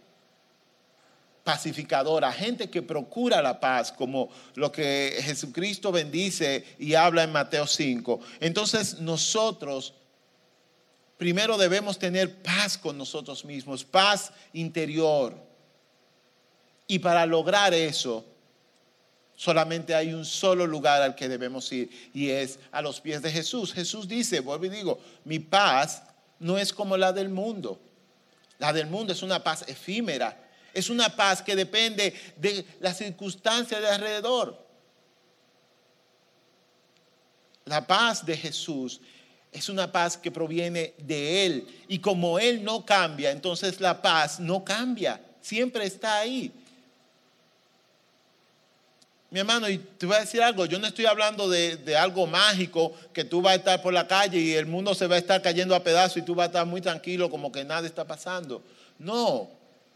pacificadora, 1.44 2.32
gente 2.32 2.70
que 2.70 2.80
procura 2.80 3.42
la 3.42 3.60
paz, 3.60 3.92
como 3.92 4.30
lo 4.54 4.72
que 4.72 5.18
Jesucristo 5.20 5.92
bendice 5.92 6.64
y 6.78 6.94
habla 6.94 7.22
en 7.22 7.32
Mateo 7.32 7.66
5, 7.66 8.18
entonces 8.40 8.98
nosotros 8.98 9.92
primero 11.18 11.58
debemos 11.58 11.98
tener 11.98 12.42
paz 12.42 12.78
con 12.78 12.96
nosotros 12.96 13.44
mismos, 13.44 13.84
paz 13.84 14.32
interior. 14.54 15.45
Y 16.86 16.98
para 16.98 17.26
lograr 17.26 17.74
eso, 17.74 18.24
solamente 19.34 19.94
hay 19.94 20.12
un 20.12 20.24
solo 20.24 20.66
lugar 20.66 21.02
al 21.02 21.14
que 21.14 21.28
debemos 21.28 21.70
ir 21.72 21.90
y 22.14 22.30
es 22.30 22.58
a 22.72 22.80
los 22.80 23.00
pies 23.00 23.22
de 23.22 23.30
Jesús. 23.30 23.72
Jesús 23.72 24.08
dice, 24.08 24.40
vuelvo 24.40 24.66
y 24.66 24.70
digo, 24.70 24.98
mi 25.24 25.38
paz 25.38 26.02
no 26.38 26.58
es 26.58 26.72
como 26.72 26.96
la 26.96 27.12
del 27.12 27.28
mundo. 27.28 27.80
La 28.58 28.72
del 28.72 28.86
mundo 28.86 29.12
es 29.12 29.22
una 29.22 29.42
paz 29.42 29.64
efímera, 29.68 30.36
es 30.72 30.88
una 30.88 31.14
paz 31.14 31.42
que 31.42 31.54
depende 31.54 32.14
de 32.36 32.64
las 32.80 32.96
circunstancias 32.98 33.80
de 33.80 33.88
alrededor. 33.88 34.66
La 37.66 37.86
paz 37.86 38.24
de 38.24 38.36
Jesús 38.36 39.00
es 39.52 39.68
una 39.68 39.90
paz 39.90 40.16
que 40.16 40.30
proviene 40.30 40.94
de 40.98 41.46
Él. 41.46 41.66
Y 41.88 41.98
como 41.98 42.38
Él 42.38 42.62
no 42.62 42.86
cambia, 42.86 43.30
entonces 43.30 43.80
la 43.80 44.00
paz 44.00 44.38
no 44.38 44.64
cambia, 44.64 45.20
siempre 45.40 45.84
está 45.84 46.18
ahí. 46.18 46.52
Mi 49.30 49.40
hermano, 49.40 49.68
y 49.68 49.78
te 49.78 50.06
voy 50.06 50.16
a 50.16 50.20
decir 50.20 50.40
algo, 50.40 50.66
yo 50.66 50.78
no 50.78 50.86
estoy 50.86 51.06
hablando 51.06 51.48
de, 51.48 51.96
algo 51.96 52.26
mágico, 52.26 52.92
que 53.12 53.24
tú 53.24 53.42
vas 53.42 53.54
a 53.54 53.56
estar 53.56 53.82
por 53.82 53.92
la 53.92 54.06
calle 54.06 54.38
y 54.38 54.52
el 54.52 54.66
mundo 54.66 54.94
se 54.94 55.08
va 55.08 55.16
a 55.16 55.18
estar 55.18 55.42
cayendo 55.42 55.74
a 55.74 55.82
pedazos 55.82 56.18
y 56.18 56.22
tú 56.22 56.34
vas 56.34 56.44
a 56.44 56.46
estar 56.46 56.66
muy 56.66 56.80
tranquilo 56.80 57.28
como 57.28 57.50
que 57.50 57.64
nada 57.64 57.86
está 57.86 58.06
pasando. 58.06 58.62
No, 58.98 59.50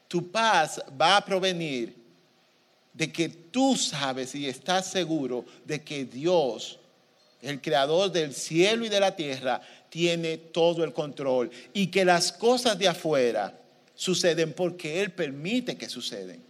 tu 0.08 0.30
paz 0.30 0.82
va 1.00 1.16
a 1.16 1.24
provenir 1.24 1.94
de 2.92 3.12
que 3.12 3.28
tú 3.28 3.76
sabes 3.76 4.34
y 4.34 4.48
estás 4.48 4.90
seguro 4.90 5.44
de 5.64 5.82
que 5.84 6.04
Dios, 6.04 6.80
el 7.40 7.60
creador 7.60 8.10
del 8.10 8.34
cielo 8.34 8.84
y 8.84 8.88
de 8.88 8.98
la 8.98 9.14
tierra, 9.14 9.60
tiene 9.90 10.38
todo 10.38 10.82
el 10.82 10.92
control 10.92 11.52
y 11.72 11.86
que 11.86 12.04
las 12.04 12.32
cosas 12.32 12.76
de 12.76 12.88
afuera 12.88 13.56
suceden 13.94 14.54
porque 14.54 15.00
Él 15.00 15.12
permite 15.12 15.76
que 15.76 15.88
suceden. 15.88 16.49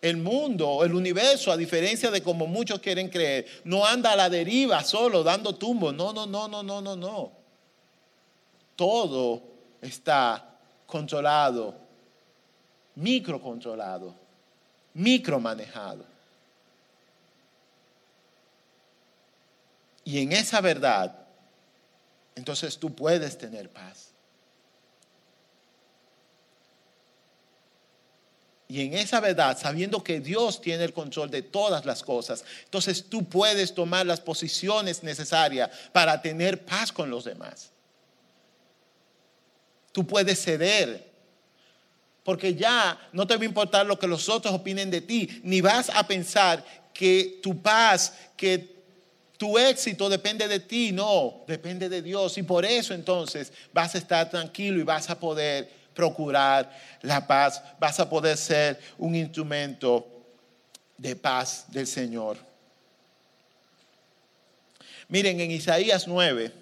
El 0.00 0.18
mundo, 0.18 0.84
el 0.84 0.94
universo, 0.94 1.50
a 1.50 1.56
diferencia 1.56 2.10
de 2.10 2.22
como 2.22 2.46
muchos 2.46 2.80
quieren 2.80 3.08
creer, 3.08 3.46
no 3.64 3.84
anda 3.84 4.12
a 4.12 4.16
la 4.16 4.28
deriva 4.28 4.84
solo 4.84 5.22
dando 5.22 5.54
tumbos. 5.54 5.94
No, 5.94 6.12
no, 6.12 6.26
no, 6.26 6.46
no, 6.46 6.62
no, 6.62 6.80
no, 6.80 6.96
no. 6.96 7.32
Todo 8.76 9.42
está 9.80 10.56
controlado, 10.86 11.74
microcontrolado, 12.94 14.14
micromanejado. 14.94 16.04
Y 20.04 20.20
en 20.20 20.32
esa 20.32 20.60
verdad, 20.60 21.16
entonces 22.36 22.78
tú 22.78 22.94
puedes 22.94 23.36
tener 23.36 23.68
paz. 23.68 24.05
Y 28.68 28.80
en 28.80 28.94
esa 28.94 29.20
verdad, 29.20 29.56
sabiendo 29.56 30.02
que 30.02 30.20
Dios 30.20 30.60
tiene 30.60 30.84
el 30.84 30.92
control 30.92 31.30
de 31.30 31.42
todas 31.42 31.84
las 31.84 32.02
cosas, 32.02 32.44
entonces 32.64 33.04
tú 33.08 33.24
puedes 33.24 33.72
tomar 33.74 34.04
las 34.06 34.20
posiciones 34.20 35.02
necesarias 35.04 35.70
para 35.92 36.20
tener 36.20 36.64
paz 36.64 36.90
con 36.90 37.08
los 37.08 37.24
demás. 37.24 37.70
Tú 39.92 40.04
puedes 40.04 40.42
ceder, 40.42 41.12
porque 42.24 42.54
ya 42.54 42.98
no 43.12 43.26
te 43.26 43.36
va 43.36 43.42
a 43.42 43.46
importar 43.46 43.86
lo 43.86 43.98
que 43.98 44.08
los 44.08 44.28
otros 44.28 44.52
opinen 44.52 44.90
de 44.90 45.00
ti, 45.00 45.40
ni 45.44 45.60
vas 45.60 45.88
a 45.90 46.04
pensar 46.06 46.64
que 46.92 47.38
tu 47.42 47.62
paz, 47.62 48.14
que 48.36 48.76
tu 49.36 49.58
éxito 49.58 50.08
depende 50.08 50.48
de 50.48 50.60
ti, 50.60 50.90
no, 50.92 51.44
depende 51.46 51.88
de 51.88 52.02
Dios. 52.02 52.36
Y 52.38 52.42
por 52.42 52.64
eso 52.64 52.94
entonces 52.94 53.52
vas 53.72 53.94
a 53.94 53.98
estar 53.98 54.28
tranquilo 54.28 54.80
y 54.80 54.82
vas 54.82 55.08
a 55.08 55.20
poder 55.20 55.70
procurar 55.96 56.70
la 57.02 57.26
paz, 57.26 57.60
vas 57.80 57.98
a 57.98 58.08
poder 58.08 58.36
ser 58.36 58.78
un 58.98 59.16
instrumento 59.16 60.06
de 60.96 61.16
paz 61.16 61.64
del 61.68 61.88
Señor. 61.88 62.36
Miren, 65.08 65.40
en 65.40 65.50
Isaías 65.50 66.06
9, 66.06 66.52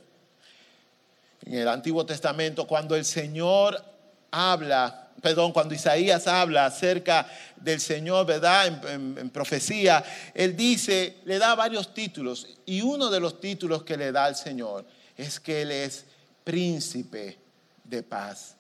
en 1.46 1.54
el 1.54 1.68
Antiguo 1.68 2.06
Testamento, 2.06 2.66
cuando 2.66 2.96
el 2.96 3.04
Señor 3.04 3.82
habla, 4.30 5.08
perdón, 5.20 5.52
cuando 5.52 5.74
Isaías 5.74 6.26
habla 6.26 6.66
acerca 6.66 7.26
del 7.56 7.80
Señor, 7.80 8.24
¿verdad? 8.26 8.66
En, 8.66 9.18
en, 9.18 9.30
profecía, 9.30 10.02
él 10.32 10.56
dice, 10.56 11.18
le 11.24 11.38
da 11.38 11.54
varios 11.54 11.92
títulos 11.92 12.46
y 12.64 12.80
uno 12.80 13.10
de 13.10 13.20
los 13.20 13.40
títulos 13.40 13.82
que 13.82 13.96
le 13.96 14.12
da 14.12 14.26
al 14.26 14.36
Señor 14.36 14.86
es 15.16 15.40
que 15.40 15.62
Él 15.62 15.70
es 15.70 16.04
príncipe 16.42 17.38
de 17.82 18.02
paz. 18.02 18.56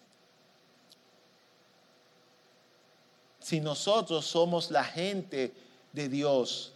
Si 3.44 3.60
nosotros 3.60 4.24
somos 4.24 4.70
la 4.70 4.82
gente 4.82 5.52
de 5.92 6.08
Dios, 6.08 6.72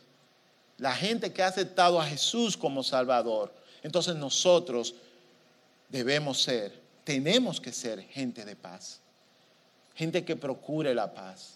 la 0.76 0.94
gente 0.94 1.32
que 1.32 1.42
ha 1.42 1.46
aceptado 1.46 1.98
a 1.98 2.04
Jesús 2.04 2.58
como 2.58 2.82
Salvador, 2.82 3.50
entonces 3.82 4.16
nosotros 4.16 4.94
debemos 5.88 6.42
ser, 6.42 6.78
tenemos 7.04 7.58
que 7.58 7.72
ser 7.72 8.02
gente 8.02 8.44
de 8.44 8.54
paz, 8.54 9.00
gente 9.94 10.26
que 10.26 10.36
procure 10.36 10.94
la 10.94 11.10
paz. 11.10 11.54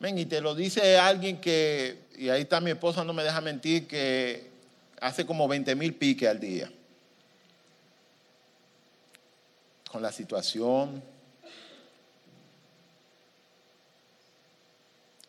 Ven, 0.00 0.18
y 0.18 0.26
te 0.26 0.42
lo 0.42 0.54
dice 0.54 0.98
alguien 0.98 1.40
que, 1.40 2.08
y 2.18 2.28
ahí 2.28 2.42
está 2.42 2.60
mi 2.60 2.72
esposa, 2.72 3.02
no 3.04 3.14
me 3.14 3.24
deja 3.24 3.40
mentir, 3.40 3.88
que 3.88 4.50
hace 5.00 5.24
como 5.24 5.48
20 5.48 5.74
mil 5.76 5.94
piques 5.94 6.28
al 6.28 6.38
día. 6.38 6.70
Con 9.94 10.02
la 10.02 10.10
situación, 10.10 11.00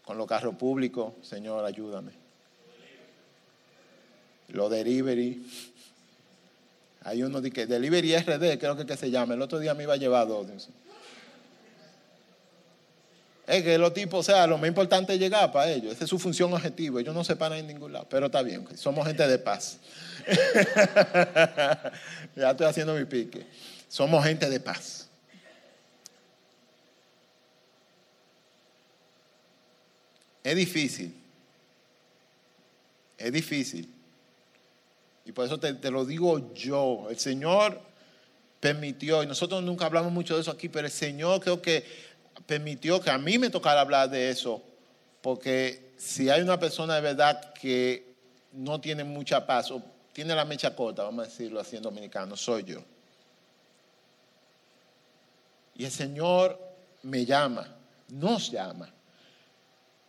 con 0.04 0.18
los 0.18 0.26
carros 0.26 0.56
públicos, 0.56 1.14
Señor, 1.22 1.64
ayúdame. 1.64 2.14
Lo 4.48 4.68
delivery. 4.68 5.46
Hay 7.04 7.22
uno 7.22 7.42
de 7.42 7.52
que 7.52 7.68
delivery 7.68 8.18
RD, 8.18 8.58
creo 8.58 8.76
que, 8.76 8.88
que 8.88 8.98
se 8.98 9.12
llama. 9.12 9.36
El 9.36 9.44
otro 9.44 9.60
día 9.60 9.76
me 9.76 9.84
iba 9.84 9.94
a 9.94 9.98
llevar 9.98 10.28
dos. 10.28 10.48
Es 13.46 13.64
que 13.64 13.78
los 13.78 13.94
tipos, 13.94 14.22
o 14.22 14.24
sea, 14.24 14.48
lo 14.48 14.58
más 14.58 14.68
importante 14.68 15.14
es 15.14 15.20
llegar 15.20 15.52
para 15.52 15.70
ellos. 15.70 15.94
Esa 15.94 16.06
es 16.06 16.10
su 16.10 16.18
función 16.18 16.52
objetivo. 16.54 16.98
Ellos 16.98 17.14
no 17.14 17.24
se 17.24 17.36
paran 17.36 17.60
en 17.60 17.68
ningún 17.68 17.94
lado. 17.94 18.08
Pero 18.10 18.26
está 18.26 18.42
bien, 18.42 18.68
somos 18.76 19.06
gente 19.06 19.28
de 19.28 19.38
paz. 19.38 19.78
ya 22.36 22.50
estoy 22.50 22.66
haciendo 22.66 22.96
mi 22.96 23.06
pique. 23.06 23.46
Somos 23.96 24.26
gente 24.26 24.50
de 24.50 24.60
paz. 24.60 25.08
Es 30.44 30.54
difícil. 30.54 31.16
Es 33.18 33.32
difícil. 33.32 33.90
Y 35.24 35.32
por 35.32 35.46
eso 35.46 35.58
te, 35.58 35.90
lo 35.90 36.04
digo 36.04 36.54
yo. 36.54 37.08
El 37.10 37.18
Señor 37.18 37.80
permitió, 38.60 39.24
y 39.24 39.28
nosotros 39.28 39.64
nunca 39.64 39.86
hablamos 39.86 40.12
mucho 40.12 40.36
de 40.36 40.42
eso 40.42 40.52
aquí, 40.52 40.68
pero 40.68 40.88
el 40.88 40.92
Señor 40.92 41.40
creo 41.40 41.62
que 41.62 41.86
permitió 42.46 43.00
que 43.00 43.12
a 43.12 43.18
mí 43.18 43.38
me 43.38 43.50
tocara 43.50 43.80
hablar 43.80 44.10
de 44.10 44.30
eso, 44.30 44.62
porque 45.22 45.94
si 45.96 46.30
hay 46.30 46.42
una 46.42 46.60
persona 46.60 46.96
de 46.96 47.02
verdad 47.02 47.54
que 47.54 48.14
no 48.52 48.82
tiene 48.82 49.06
mucha 49.06 49.48
paz 49.48 49.72
o 49.72 49.82
tiene 50.12 50.36
la 50.36 50.44
mecha 50.44 50.76
corta, 50.76 51.04
vamos 51.04 51.26
a 51.26 51.30
decirlo 51.30 51.62
así 51.62 51.78
en 51.78 51.84
dominicano, 51.84 52.36
soy 52.36 52.66
yo. 52.66 52.84
Y 55.76 55.86
el 55.86 55.92
Señor 55.92 56.60
me 57.04 57.26
llama, 57.26 57.68
nos 58.10 58.52
llama, 58.52 58.90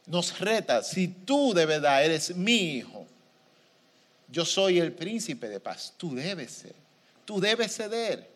nos 0.07 0.39
reta, 0.39 0.83
si 0.83 1.09
tú 1.09 1.53
de 1.53 1.67
verdad 1.67 2.05
eres 2.05 2.35
mi 2.35 2.77
hijo, 2.77 3.07
yo 4.29 4.45
soy 4.45 4.79
el 4.79 4.93
príncipe 4.93 5.49
de 5.49 5.61
paz, 5.61 5.93
tú 5.97 6.15
debes 6.15 6.53
ser, 6.53 6.75
tú 7.25 7.41
debes 7.41 7.75
ceder. 7.75 8.29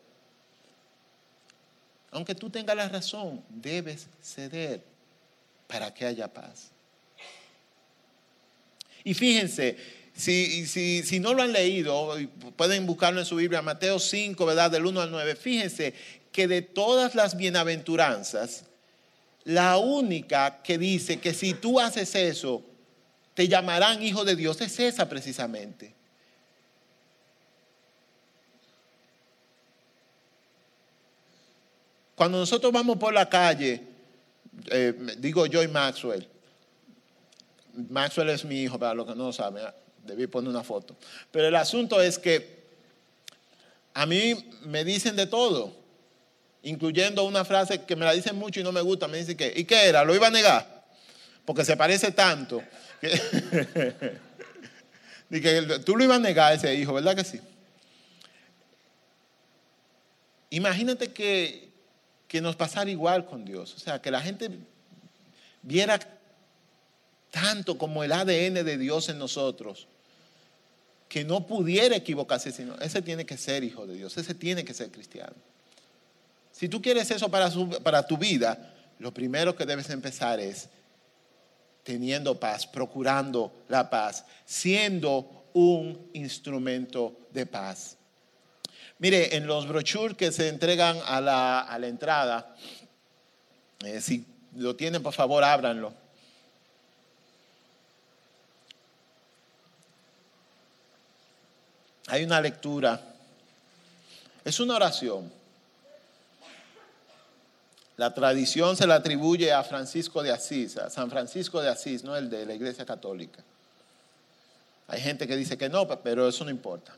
Aunque 2.13 2.35
tú 2.35 2.51
tengas 2.51 2.77
la 2.77 2.89
razón, 2.89 3.43
debes 3.49 4.09
ceder 4.21 4.83
para 5.69 5.95
que 5.95 6.05
haya 6.07 6.27
paz. 6.27 6.71
Y 9.05 9.15
fíjense, 9.15 9.77
si, 10.15 10.67
si, 10.67 11.21
no 11.21 11.33
lo 11.33 11.43
han 11.43 11.53
leído, 11.53 12.17
pueden 12.57 12.85
buscarlo 12.85 13.21
en 13.21 13.27
su 13.27 13.37
Biblia, 13.37 13.63
Mateo 13.63 13.99
5, 13.99 14.45
¿verdad? 14.45 14.71
Del 14.71 14.85
1 14.85 15.01
al 15.01 15.11
9. 15.11 15.37
Fíjense 15.37 15.95
que 16.33 16.49
de 16.49 16.63
todas 16.63 17.15
las 17.15 17.37
bienaventuranzas, 17.37 18.65
la 19.45 19.79
única 19.79 20.63
que 20.63 20.79
dice 20.79 21.19
que 21.19 21.35
si 21.35 21.55
tú 21.55 21.81
haces 21.81 22.15
eso, 22.15 22.63
te 23.35 23.49
llamarán 23.49 24.03
hijo 24.03 24.25
de 24.25 24.37
Dios, 24.37 24.61
es 24.61 24.79
esa 24.79 25.09
precisamente. 25.09 25.95
Cuando 32.15 32.39
nosotros 32.39 32.71
vamos 32.71 32.99
por 32.99 33.15
la 33.15 33.29
calle, 33.29 33.83
eh, 34.71 34.93
digo 35.17 35.47
yo 35.47 35.63
y 35.63 35.69
Maxwell, 35.69 36.29
Maxwell 37.89 38.29
es 38.29 38.45
mi 38.45 38.61
hijo, 38.61 38.79
para 38.79 38.93
los 38.93 39.07
que 39.07 39.15
no 39.15 39.27
lo 39.27 39.33
saben, 39.33 39.65
ah, 39.65 39.75
debí 40.05 40.27
poner 40.27 40.51
una 40.51 40.63
foto. 40.63 40.97
Pero 41.31 41.49
el 41.49 41.57
asunto 41.57 42.01
es 42.03 42.19
que 42.19 42.61
a 43.95 44.05
mí 44.05 44.35
me 44.65 44.85
dicen 44.85 45.17
de 45.17 45.27
todo, 45.27 45.80
incluyendo 46.63 47.25
una 47.25 47.45
frase 47.45 47.83
que 47.83 47.97
me 47.97 48.05
la 48.05 48.13
dicen 48.13 48.37
mucho 48.37 48.61
y 48.61 48.63
no 48.63 48.73
me 48.73 48.81
gusta. 48.81 49.09
Me 49.09 49.19
dicen 49.19 49.37
que, 49.37 49.53
¿y 49.55 49.65
qué 49.65 49.87
era? 49.87 50.05
¿Lo 50.05 50.15
iba 50.15 50.27
a 50.27 50.31
negar? 50.31 50.85
Porque 51.45 51.65
se 51.65 51.77
parece 51.77 52.13
tanto. 52.13 52.63
Que, 55.31 55.81
tú 55.85 55.97
lo 55.97 56.05
ibas 56.05 56.19
a 56.19 56.21
negar 56.21 56.53
a 56.53 56.55
ese 56.55 56.75
hijo, 56.75 56.93
¿verdad 56.93 57.17
que 57.17 57.25
sí? 57.25 57.41
Imagínate 60.51 61.13
que, 61.13 61.69
que 62.27 62.41
nos 62.41 62.57
pasara 62.57 62.91
igual 62.91 63.25
con 63.25 63.45
Dios. 63.45 63.75
O 63.75 63.79
sea, 63.79 64.03
que 64.03 64.11
la 64.11 64.21
gente 64.21 64.51
viera 65.63 65.99
tanto 67.31 67.79
como 67.79 68.03
el 68.05 68.13
ADN 68.13 68.65
de 68.65 68.77
Dios 68.77 69.09
en 69.09 69.19
nosotros, 69.19 69.87
que 71.09 71.25
no 71.25 71.47
pudiera 71.47 71.97
equivocarse, 71.97 72.53
sino 72.53 72.75
ese 72.77 73.03
tiene 73.03 73.25
que 73.25 73.37
ser 73.37 73.65
hijo 73.65 73.87
de 73.87 73.95
Dios, 73.95 74.17
ese 74.17 74.35
tiene 74.35 74.65
que 74.65 74.75
ser 74.75 74.91
cristiano. 74.91 75.35
Si 76.61 76.69
tú 76.69 76.83
quieres 76.83 77.11
eso 77.11 77.31
para, 77.31 77.51
para 77.83 78.07
tu 78.07 78.19
vida, 78.19 78.75
lo 78.99 79.15
primero 79.15 79.57
que 79.57 79.65
debes 79.65 79.89
empezar 79.89 80.41
es 80.41 80.69
teniendo 81.83 82.39
paz, 82.39 82.67
procurando 82.67 83.65
la 83.69 83.89
paz, 83.89 84.27
siendo 84.45 85.47
un 85.55 86.11
instrumento 86.13 87.17
de 87.31 87.47
paz. 87.47 87.97
Mire, 88.99 89.35
en 89.37 89.47
los 89.47 89.67
brochures 89.67 90.19
que 90.19 90.31
se 90.33 90.49
entregan 90.49 90.99
a 91.07 91.23
la, 91.23 91.87
entrada, 91.89 92.55
eh, 93.83 94.03
si 94.03 94.27
lo 94.55 94.77
tienen, 94.77 95.03
por 95.03 95.15
favor, 95.15 95.43
ábranlo. 95.43 95.95
Hay 102.09 102.23
una 102.23 102.39
lectura. 102.39 103.01
Es 104.45 104.61
una 104.61 104.75
oración. 104.77 105.40
La 108.01 108.15
tradición 108.15 108.79
se 108.79 108.87
la 108.87 108.95
atribuye 108.95 109.53
a 109.53 109.63
Francisco 109.63 110.23
de 110.23 110.33
Asís, 110.33 110.79
a 110.79 110.89
San 110.89 111.11
Francisco 111.11 111.61
de 111.61 111.69
Asís, 111.69 112.03
no 112.03 112.17
el 112.17 112.31
de 112.31 112.47
la 112.47 112.55
Iglesia 112.55 112.87
Católica. 112.87 113.45
Hay 114.89 115.03
gente 115.03 115.27
que 115.27 115.37
dice 115.37 115.59
que 115.59 115.69
no, 115.69 115.87
pero 115.87 116.27
eso 116.27 116.43
no 116.43 116.51
importa. 116.51 116.97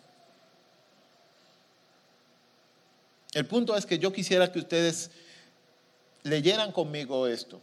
El 3.33 3.47
punto 3.47 3.77
es 3.77 3.85
que 3.85 3.99
yo 3.99 4.12
quisiera 4.12 4.53
que 4.53 4.61
ustedes 4.61 5.11
leyeran 6.23 6.71
conmigo 6.71 7.27
esto. 7.27 7.61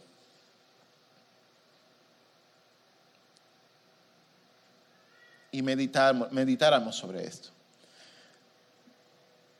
Y 5.50 5.62
meditáramos 5.62 6.94
sobre 6.94 7.26
esto. 7.26 7.48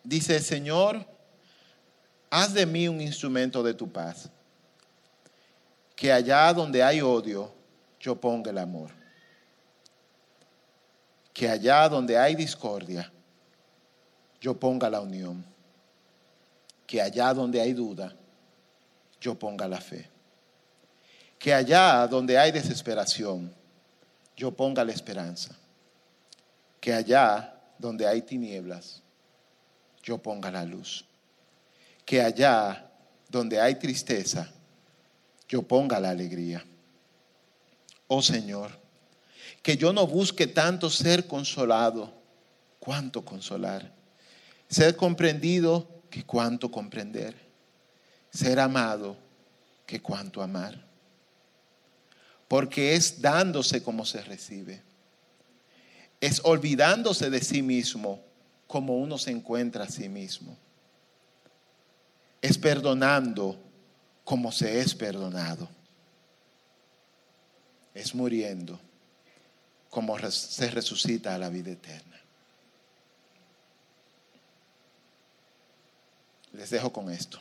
Dice, 0.05 0.39
Señor, 0.41 1.07
haz 2.31 2.55
de 2.55 2.65
mí 2.65 2.89
un 2.89 3.01
instrumento 3.01 3.63
de 3.63 3.75
tu 3.75 3.91
paz. 3.91 4.31
Que 5.95 6.13
allá 6.13 6.53
donde 6.55 6.83
hay 6.83 7.03
odio, 7.03 7.53
yo 7.99 8.19
ponga 8.19 8.51
el 8.51 8.59
amor. 8.59 8.91
Que 11.35 11.49
allá 11.49 11.89
donde 11.89 12.17
hay 12.17 12.35
discordia, 12.35 13.13
yo 14.41 14.59
ponga 14.59 14.89
la 14.89 15.01
unión 15.01 15.51
que 16.91 17.01
allá 17.01 17.33
donde 17.33 17.61
hay 17.61 17.73
duda, 17.73 18.13
yo 19.21 19.39
ponga 19.39 19.69
la 19.69 19.81
fe. 19.81 20.11
Que 21.39 21.55
allá 21.55 22.05
donde 22.09 22.37
hay 22.37 22.51
desesperación, 22.51 23.55
yo 24.37 24.51
ponga 24.51 24.85
la 24.85 24.91
esperanza. 24.91 25.55
Que 26.81 26.93
allá 26.93 27.55
donde 27.79 28.09
hay 28.09 28.23
tinieblas, 28.23 29.03
yo 30.03 30.19
ponga 30.19 30.51
la 30.51 30.65
luz. 30.65 31.05
Que 32.11 32.21
allá 32.21 32.91
donde 33.29 33.61
hay 33.61 33.77
tristeza, 33.77 34.51
yo 35.49 35.63
ponga 35.63 36.01
la 36.01 36.11
alegría. 36.11 36.67
Oh 38.09 38.21
Señor, 38.21 38.73
que 39.63 39.77
yo 39.77 39.93
no 39.93 40.09
busque 40.09 40.49
tanto 40.49 40.91
ser 40.91 41.29
consolado, 41.29 42.13
cuanto 42.81 43.25
consolar. 43.25 43.95
Ser 44.69 44.97
comprendido 44.97 46.03
que 46.11 46.25
cuánto 46.25 46.69
comprender, 46.69 47.37
ser 48.29 48.59
amado 48.59 49.17
que 49.87 50.03
cuánto 50.03 50.43
amar, 50.43 50.85
porque 52.49 52.97
es 52.97 53.23
dándose 53.23 53.85
como 53.85 54.05
se 54.05 54.21
recibe, 54.23 54.83
es 56.21 56.41
olvidándose 56.43 57.31
de 57.31 57.41
sí 57.41 57.63
mismo 57.63 58.21
como 58.67 58.97
uno 58.99 59.17
se 59.17 59.31
encuentra 59.31 59.85
a 59.85 59.89
sí 59.89 60.09
mismo. 60.09 60.59
Es 62.41 62.59
perdonando 62.59 63.59
como 64.25 64.53
se 64.53 64.81
es 64.81 64.95
perdonado. 64.95 65.69
Es 67.95 68.15
muriendo 68.15 68.79
como 69.91 70.17
se 70.31 70.71
resucita 70.71 71.35
a 71.35 71.39
la 71.39 71.49
vida 71.49 71.73
eterna. 71.73 72.21
Les 76.53 76.71
dejo 76.71 76.93
con 76.93 77.11
esto. 77.11 77.41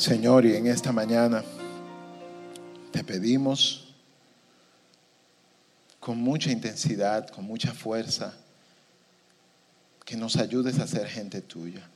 Señor, 0.00 0.46
y 0.46 0.56
en 0.56 0.66
esta 0.66 0.92
mañana 0.92 1.44
te 2.90 3.04
pedimos 3.04 3.92
con 6.00 6.16
mucha 6.16 6.50
intensidad, 6.50 7.28
con 7.28 7.44
mucha 7.44 7.74
fuerza, 7.74 8.32
que 10.06 10.16
nos 10.16 10.36
ayudes 10.36 10.78
a 10.78 10.86
ser 10.86 11.06
gente 11.06 11.42
tuya, 11.42 11.86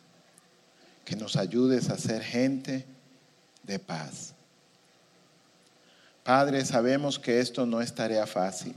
que 1.07 1.17
nos 1.17 1.35
ayudes 1.37 1.89
a 1.89 1.97
ser 1.97 2.23
gente 2.23 2.85
de 3.63 3.79
paz. 3.79 4.35
Padre, 6.25 6.63
sabemos 6.67 7.19
que 7.19 7.41
esto 7.41 7.65
no 7.65 7.81
es 7.81 7.95
tarea 7.95 8.27
fácil, 8.27 8.75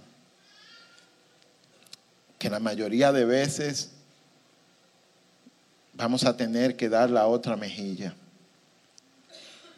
que 2.40 2.50
la 2.50 2.62
mayoría 2.62 3.12
de 3.12 3.26
veces 3.26 3.90
vamos 5.92 6.24
a 6.24 6.38
tener 6.38 6.78
que 6.78 6.88
dar 6.88 7.10
la 7.10 7.28
otra 7.28 7.58
mejilla, 7.58 8.16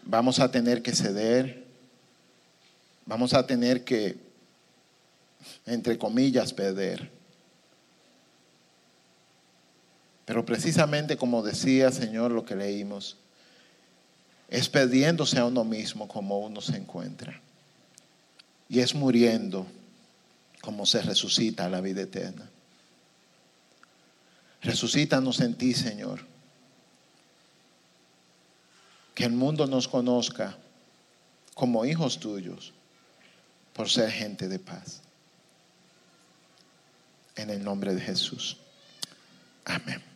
vamos 0.10 0.40
a 0.40 0.50
tener 0.50 0.82
que 0.82 0.96
ceder, 0.96 1.64
vamos 3.06 3.34
a 3.34 3.46
tener 3.46 3.84
que, 3.84 4.18
entre 5.68 5.98
comillas, 5.98 6.52
perder. 6.52 7.12
Pero 10.26 10.46
precisamente 10.46 11.16
como 11.16 11.44
decía 11.44 11.92
Señor 11.92 12.32
lo 12.32 12.44
que 12.44 12.56
leímos, 12.56 13.18
es 14.48 14.68
perdiéndose 14.68 15.38
a 15.38 15.46
uno 15.46 15.64
mismo 15.64 16.08
como 16.08 16.40
uno 16.40 16.60
se 16.60 16.76
encuentra. 16.76 17.40
Y 18.68 18.80
es 18.80 18.96
muriendo 18.96 19.68
como 20.62 20.86
se 20.88 21.02
resucita 21.02 21.66
a 21.66 21.70
la 21.70 21.82
vida 21.82 22.02
eterna. 22.02 22.50
Resucítanos 24.62 25.40
en 25.40 25.56
ti, 25.56 25.74
Señor. 25.74 26.29
Que 29.20 29.26
el 29.26 29.34
mundo 29.34 29.68
nos 29.68 29.86
conozca 29.86 30.56
como 31.54 31.84
hijos 31.84 32.22
tuyos 32.22 32.72
por 33.74 33.90
ser 33.90 34.10
gente 34.10 34.48
de 34.48 34.60
paz. 34.60 35.02
En 37.36 37.50
el 37.50 37.62
nombre 37.62 37.94
de 37.94 38.00
Jesús. 38.00 38.56
Amén. 39.66 40.09